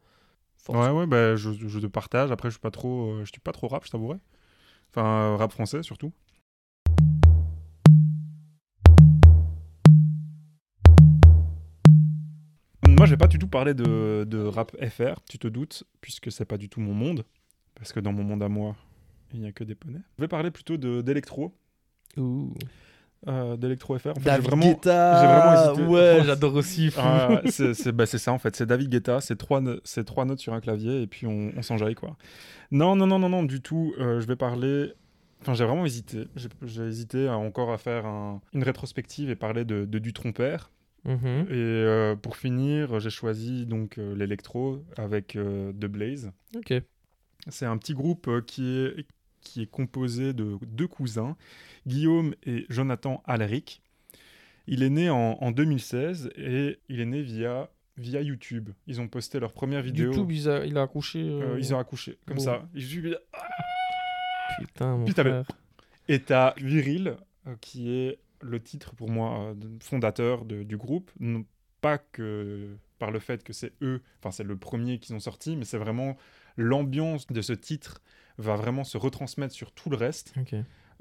[0.62, 0.78] Force.
[0.78, 2.32] Ouais, ouais, bah, je, je te partage.
[2.32, 4.18] Après, je suis pas trop, euh, je suis pas trop rap, je t'avouerai.
[4.91, 6.12] Enfin, euh, rap français surtout.
[12.88, 16.32] Moi, je vais pas du tout parler de, de rap FR, tu te doutes, puisque
[16.32, 17.24] c'est pas du tout mon monde.
[17.76, 18.76] Parce que dans mon monde à moi,
[19.34, 20.01] il n'y a que des poneys.
[20.18, 21.55] Je vais parler plutôt d'électro,
[22.18, 22.53] Ouh.
[23.28, 24.09] Euh, d'électro FR.
[24.11, 25.88] En fait, David vraiment, Guetta j'ai vraiment hésité.
[25.88, 26.89] Ouais, Oh, j'adore aussi.
[26.97, 29.61] Ah, c'est c'est- bah, c'est ça en fait, c'est David Guetta, c'est trois,
[30.05, 32.15] trois notes sur un clavier et puis on, on s'enjaille quoi.
[32.72, 33.93] Non, non, non, non, non, du tout.
[33.99, 34.93] euh, je vais parler.
[35.41, 36.28] Enfin, j'ai vraiment hésité.
[36.36, 40.13] J'ai j'ai hésité à encore à faire un- une rétrospective et parler de, de du
[40.13, 40.72] trompère.
[41.05, 41.47] Mhm.
[41.49, 46.32] Et euh, pour finir, j'ai choisi donc euh, l'électro avec euh, The Blaze.
[46.57, 46.74] Ok.
[47.47, 49.05] C'est un petit groupe euh, qui est,
[49.41, 51.35] qui est composé de deux cousins,
[51.87, 53.81] Guillaume et Jonathan Alric.
[54.67, 58.69] Il est né en, en 2016 et il est né via, via YouTube.
[58.87, 60.11] Ils ont posté leur première vidéo.
[60.11, 61.19] YouTube, il a, il a accouché.
[61.21, 62.43] euh, Euh, ils ont accouché, comme bon.
[62.43, 62.67] ça.
[62.75, 63.15] Ils jouent-
[64.59, 65.45] Putain, mon Puis t'avais- frère.
[66.07, 67.15] Et t'as Viril,
[67.47, 71.11] euh, qui est le titre pour moi fondateur de- du groupe.
[71.19, 71.45] Non
[71.81, 75.55] pas que par le fait que c'est eux, enfin c'est le premier qu'ils ont sorti,
[75.55, 76.17] mais c'est vraiment
[76.57, 78.01] l'ambiance de ce titre
[78.39, 80.33] va vraiment se retransmettre sur tout le reste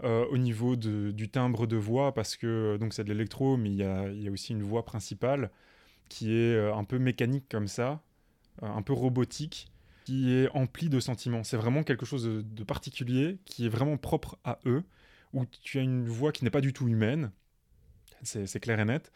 [0.05, 3.70] euh, au niveau de- du timbre de voix parce que donc c'est de l'électro, mais
[3.70, 5.51] il y a, y a aussi une voix principale
[6.09, 8.03] qui est euh, un peu mécanique comme ça,
[8.62, 9.68] euh, un peu robotique,
[10.05, 11.45] qui est emplie de sentiments.
[11.45, 14.82] C'est vraiment quelque chose de, de particulier qui est vraiment propre à eux.
[15.34, 17.30] où tu as une voix qui n'est pas du tout humaine,
[18.22, 19.12] c'est clair et net,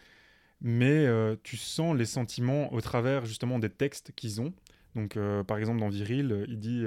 [0.61, 4.53] mais euh, tu sens les sentiments au travers justement des textes qu'ils ont.
[4.95, 6.85] Donc euh, par exemple dans Viril, il dit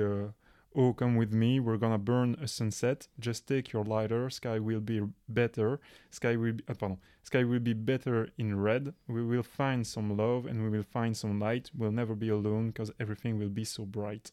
[0.78, 3.08] Oh, come with me, we're gonna burn a sunset.
[3.18, 5.80] Just take your lighter, sky will be better.
[6.12, 6.98] Sky will be, ah, pardon.
[7.24, 8.94] Sky will be better in red.
[9.08, 11.72] We will find some love and we will find some light.
[11.74, 14.32] We'll never be alone because everything will be so bright.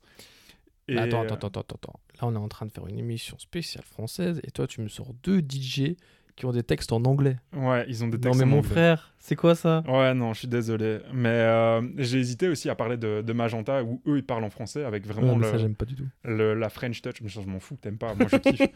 [0.89, 2.01] Et, Attends, euh, attends, attends, attends, attends.
[2.21, 4.89] Là, on est en train de faire une émission spéciale française et toi, tu me
[4.89, 5.97] sors deux DJ
[6.37, 7.37] qui ont des textes en anglais.
[7.55, 8.71] Ouais, ils ont des Non, textes mais en mon anglais.
[8.71, 9.83] frère, c'est quoi ça?
[9.87, 10.99] Ouais, non, je suis désolé.
[11.13, 14.51] Mais euh, j'ai hésité aussi à parler de, de Magenta, où eux, ils parlent en
[14.51, 16.07] français avec vraiment Ouais, mais le- Ça, j'aime pas du tout.
[16.25, 17.21] le- la French Touch.
[17.23, 18.15] Mais ça, je m'en fous, t'aimes pas.
[18.15, 18.61] Moi, je kiffe.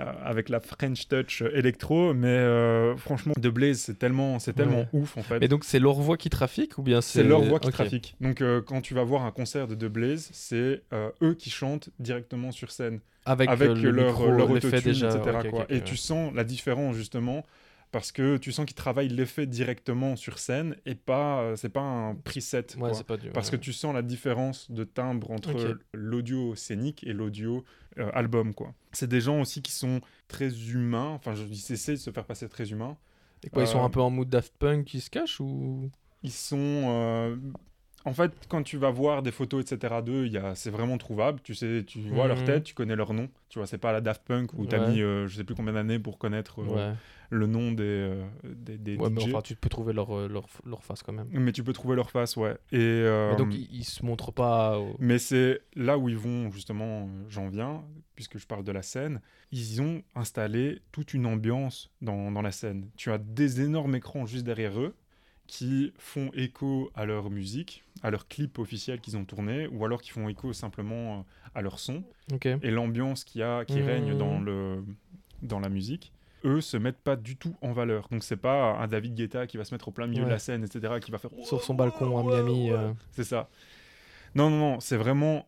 [0.00, 2.14] Euh, avec la French Touch euh, électro.
[2.14, 4.88] Mais euh, franchement, De Blaze, c'est tellement, c'est tellement Ouais.
[4.92, 5.38] ouf, en fait.
[5.38, 7.20] Mais donc, c'est leur voix qui trafique ou bien c'est.
[7.20, 8.16] C'est leur voix qui trafique.
[8.20, 10.82] Donc, quand tu vas voir un concert de The Blaze, c'est
[11.22, 15.08] eux qui chantent directement sur scène, Avec, avec euh, le leur, micro, leur autotune, déjà.
[15.16, 15.48] etc.
[15.50, 15.66] quoi.
[15.68, 17.44] et tu sens la différence, justement,
[17.90, 21.80] parce que tu sens qu'ils travaillent l'effet directement sur scène et pas, euh, c'est pas
[21.80, 22.66] un preset.
[22.74, 22.94] Ouais, quoi.
[22.94, 23.30] c'est pas du.
[23.30, 27.64] Parce que tu sens la différence de timbre entre l'audio scénique et l'audio
[27.98, 28.74] euh, album, quoi.
[28.92, 32.24] C'est des gens aussi qui sont très humains, enfin, je, ils essaient de se faire
[32.24, 32.96] passer très humains.
[33.42, 35.90] Et quoi, ils sont un peu en mood Daft Punk qui se cachent ou?
[36.22, 36.56] Ils sont...
[36.58, 37.36] euh,
[38.06, 40.02] En fait, quand tu vas voir des photos, etc.
[40.02, 40.54] d'eux, a...
[40.54, 41.40] c'est vraiment trouvable.
[41.42, 42.44] Tu sais, tu vois leur Mhm.
[42.44, 43.28] tête, tu connais leur nom.
[43.48, 44.92] Tu vois, c'est pas la Daft Punk où t'as Ouais.
[44.92, 46.94] mis, euh, je sais plus combien d'années pour connaître euh, Ouais,
[47.30, 50.46] le nom des, euh, des, des ouais mais enfin, tu peux trouver leur, euh, leur,
[50.66, 51.28] leur face quand même.
[51.32, 52.56] Mais tu peux trouver leur face, ouais.
[52.72, 52.78] Et,
[53.30, 54.78] Mais donc, ils, ils se montrent pas.
[54.78, 57.84] au- Mais c'est là où ils vont, justement, j'en viens,
[58.16, 62.52] puisque je parle de la scène, ils ont installé toute une ambiance dans, dans la
[62.52, 62.90] scène.
[62.96, 64.94] Tu as des énormes écrans juste derrière eux
[65.46, 70.00] qui font écho à leur musique, à leur clip officiel qu'ils ont tourné, ou alors
[70.00, 71.22] qui font écho simplement euh,
[71.54, 72.02] à leur son
[72.62, 73.84] et l'ambiance qui, a, qui Mhm.
[73.86, 74.84] règne dans, le,
[75.42, 76.12] dans la musique.
[76.44, 78.08] Eux se mettent pas du tout en valeur.
[78.10, 80.38] Donc c'est pas un David Guetta qui va se mettre au plein milieu de la
[80.38, 82.70] scène, etc., qui va faire Sur son balcon à Miami.
[82.70, 83.48] euh, c'est ça.
[84.34, 85.46] Non, non, non, c'est vraiment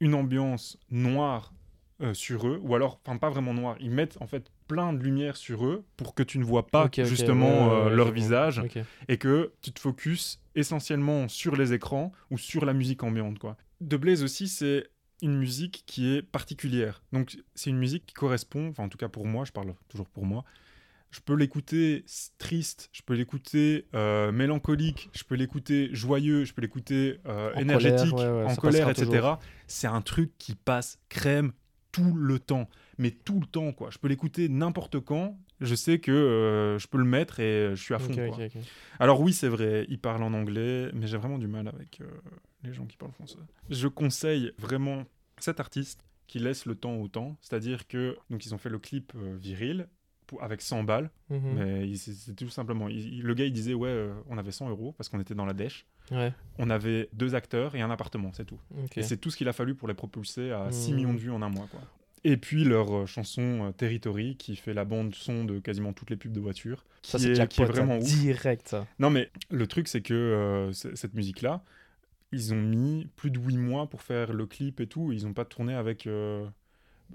[0.00, 1.52] une ambiance noire
[2.00, 5.02] euh, sur eux, ou alors, enfin pas vraiment noire, ils mettent en fait plein de
[5.02, 8.62] lumière sur eux pour que tu ne vois pas justement ouais, euh, ouais, leur visage
[9.08, 13.38] et que tu te focuses essentiellement sur les écrans ou sur la musique ambiante.
[13.38, 13.56] Quoi.
[13.80, 14.86] De Blaze aussi, c'est
[15.22, 17.02] une musique qui est particulière.
[17.12, 20.08] Donc c'est une musique qui correspond, enfin en tout cas pour moi, je parle toujours
[20.08, 20.44] pour moi,
[21.10, 22.04] je peux l'écouter
[22.36, 28.10] triste, je peux l'écouter euh, mélancolique, je peux l'écouter joyeux, je peux l'écouter euh, énergétique,
[28.10, 29.28] colère, ouais, ouais, en colère, etc.
[29.66, 31.52] C'est un truc qui passe crème
[31.98, 32.68] tout le temps.
[32.98, 33.90] Mais tout le temps, quoi.
[33.90, 35.38] Je peux l'écouter n'importe quand.
[35.60, 38.14] Je sais que euh, je peux le mettre et je suis à fond.
[38.14, 38.46] Quoi.
[39.00, 42.06] Alors oui, c'est vrai, il parle en anglais, mais j'ai vraiment du mal avec euh,
[42.62, 43.38] les gens qui parlent français.
[43.68, 45.04] Je conseille vraiment
[45.38, 48.78] cet artiste qui laisse le temps au temps, c'est-à-dire que donc ils ont fait le
[48.78, 49.88] clip euh, viril
[50.28, 51.40] pour- avec 100 balles, Mhm.
[51.56, 52.88] mais c'est tout simplement.
[52.88, 55.46] il- le gars il disait ouais, euh, on avait 100 euros parce qu'on était dans
[55.46, 58.60] la dèche, Ouais, on avait deux acteurs et un appartement, c'est tout.
[58.96, 60.96] Et c'est tout ce qu'il a fallu pour les propulser à 6 Mhm.
[60.96, 61.80] millions de vues en un mois, quoi.
[62.24, 66.10] Et puis leur euh, chanson euh, Territory qui fait la bande son de quasiment toutes
[66.10, 68.04] les pubs de voitures, Ça, c'est qui est vraiment ouf.
[68.04, 68.76] direct.
[68.98, 71.62] Non, mais le truc, c'est que euh, cette musique-là,
[72.32, 75.12] ils ont mis plus de 8 mois pour faire le clip et tout.
[75.12, 76.44] Ils n'ont pas tourné avec, euh,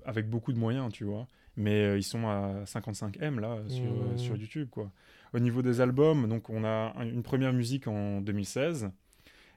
[0.06, 1.28] avec beaucoup de moyens, tu vois.
[1.56, 4.18] Mais euh, ils sont à 55 M là sur, Mmh.
[4.18, 4.92] sur YouTube, quoi.
[5.34, 8.90] Au niveau des albums, donc on a un- une première musique en 2016.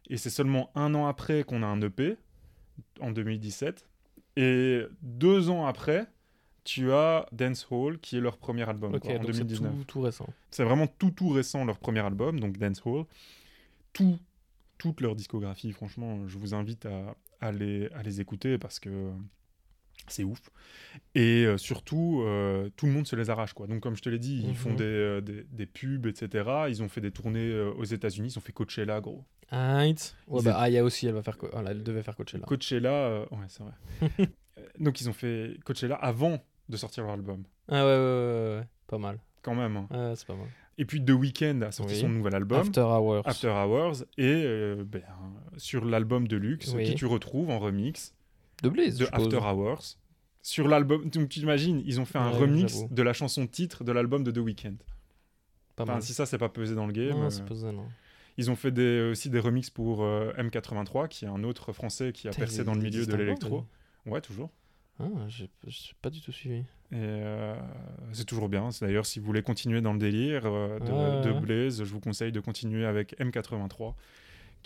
[0.09, 2.17] Et c'est seulement un an après qu'on a un EP,
[3.01, 3.87] en 2017.
[4.37, 6.07] Et deux ans après,
[6.65, 9.73] tu as Dance Hall, qui est leur premier album, quoi, en donc c'est 2019.
[9.79, 10.29] tout, tout récent.
[10.51, 13.05] C'est vraiment tout tout récent leur premier album, donc Dancehall.
[13.93, 14.19] Tout,
[14.79, 19.11] toute leur discographie, franchement, je vous invite à, à les, à les écouter parce que
[20.13, 20.41] c'est ouf.
[21.15, 23.53] Et euh, surtout, euh, tout le monde se les arrache.
[23.53, 23.67] Quoi.
[23.67, 24.55] Donc comme je te l'ai dit, ils Mhm.
[24.55, 26.49] font des, euh, des, des pubs, etc.
[26.69, 29.25] Ils ont fait des tournées aux États-Unis, ils ont fait Coachella, gros.
[29.51, 30.17] Right.
[30.27, 31.37] Ouais, bah, Aya aussi, elle va faire.
[31.53, 32.45] ah, là, elle devait faire Coachella.
[32.47, 33.73] Coachella, ouais, c'est vrai.
[34.81, 38.67] Donc ils ont fait Coachella avant de sortir leur album, Ah ouais, ouais, ouais, ouais.
[38.87, 39.19] Pas mal.
[39.43, 39.77] quand même.
[39.77, 39.87] hein.
[39.91, 40.49] Ouais, c'est pas mal.
[40.79, 42.01] Et puis The Weeknd a sorti Oui.
[42.01, 42.59] son nouvel album.
[42.61, 43.23] After Hours.
[43.25, 45.03] After Hours et ben,
[45.57, 46.85] sur l'album Deluxe Oui.
[46.85, 48.15] qui tu retrouves en remix
[48.63, 49.11] De Blaze, de je.
[49.13, 49.97] After Hours
[50.43, 53.83] sur l'album donc tu imagines ils ont fait un Ouais, remix de la chanson titre
[53.83, 54.77] de l'album de The Weeknd
[55.75, 56.03] Pas enfin mal.
[56.03, 57.87] si ça c'est pas pesé dans le game Non, euh, ça, non.
[58.37, 62.13] ils ont fait des, aussi des remixes pour euh, M83 qui est un autre français
[62.13, 63.65] qui a percé dans le il milieu de l'électro
[64.07, 64.51] ouais toujours
[65.01, 65.51] Ah, j'ai
[66.01, 66.59] pas du tout suivi.
[66.59, 67.57] et euh,
[68.13, 71.35] c'est toujours bien C'est d'ailleurs si vous voulez continuer dans le délire euh, de, Ouais,
[71.35, 71.41] de.
[71.41, 73.95] Blaze je vous conseille de continuer avec M83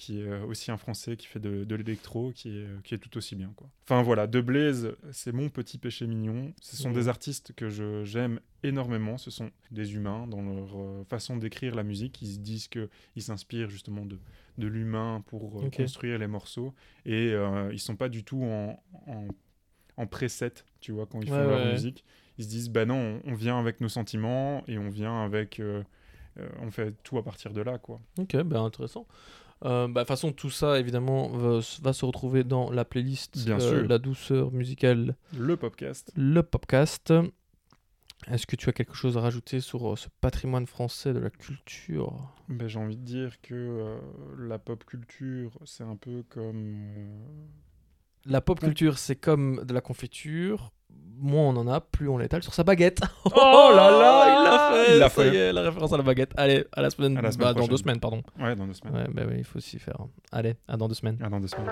[0.00, 2.98] qui est euh, aussi un Français qui fait de, de l'électro, qui est, qui est
[2.98, 3.52] tout aussi bien.
[3.54, 3.68] Quoi.
[3.84, 6.54] Enfin voilà, De Blaze, c'est mon petit péché mignon.
[6.62, 7.68] Ce sont des artistes que
[8.04, 9.18] j'aime énormément.
[9.18, 12.22] Ce sont des humains dans leur euh, façon d'écrire la musique.
[12.22, 12.88] Ils se disent qu'ils
[13.22, 14.18] s'inspirent justement de,
[14.56, 16.74] de l'humain pour euh, construire les morceaux.
[17.04, 19.28] Et euh, ils sont pas du tout en, en,
[19.98, 22.04] en preset, tu vois, quand ils font Ouais, leur musique.
[22.38, 25.60] Ils se disent, bah non, on, on vient avec nos sentiments et on vient avec...
[25.60, 25.82] euh,
[26.38, 28.00] euh, on fait tout à partir de là, quoi.
[28.18, 29.06] Ok, ben intéressant.
[29.64, 33.44] Euh, bah, de toute façon, tout ça, évidemment, va, va se retrouver dans la playlist
[33.44, 33.88] Bien euh, sûr.
[33.88, 36.10] La douceur musicale, Le podcast.
[36.16, 37.12] le podcast.
[38.30, 41.30] Est-ce que tu as quelque chose à rajouter sur euh, ce patrimoine français de la
[41.30, 42.34] culture?
[42.48, 43.98] Ben, j'ai envie de dire que
[44.38, 47.18] la pop culture, c'est un peu comme...
[48.26, 50.72] La pop culture, c'est comme de la confiture.
[51.22, 53.00] Moins on en a, plus on l'étale sur sa baguette.
[53.26, 55.28] Oh là là, il l'a fait, il l'a ça fait.
[55.30, 56.32] y est, la référence à la baguette.
[56.36, 58.22] Allez, à la semaine, À la semaine bah, dans deux semaines, pardon.
[58.38, 58.94] Ouais, dans deux semaines.
[58.94, 59.98] Ouais, bah oui, il faut aussi faire.
[60.32, 61.18] Allez, à dans deux semaines.
[61.22, 61.68] Ah, dans deux semaines.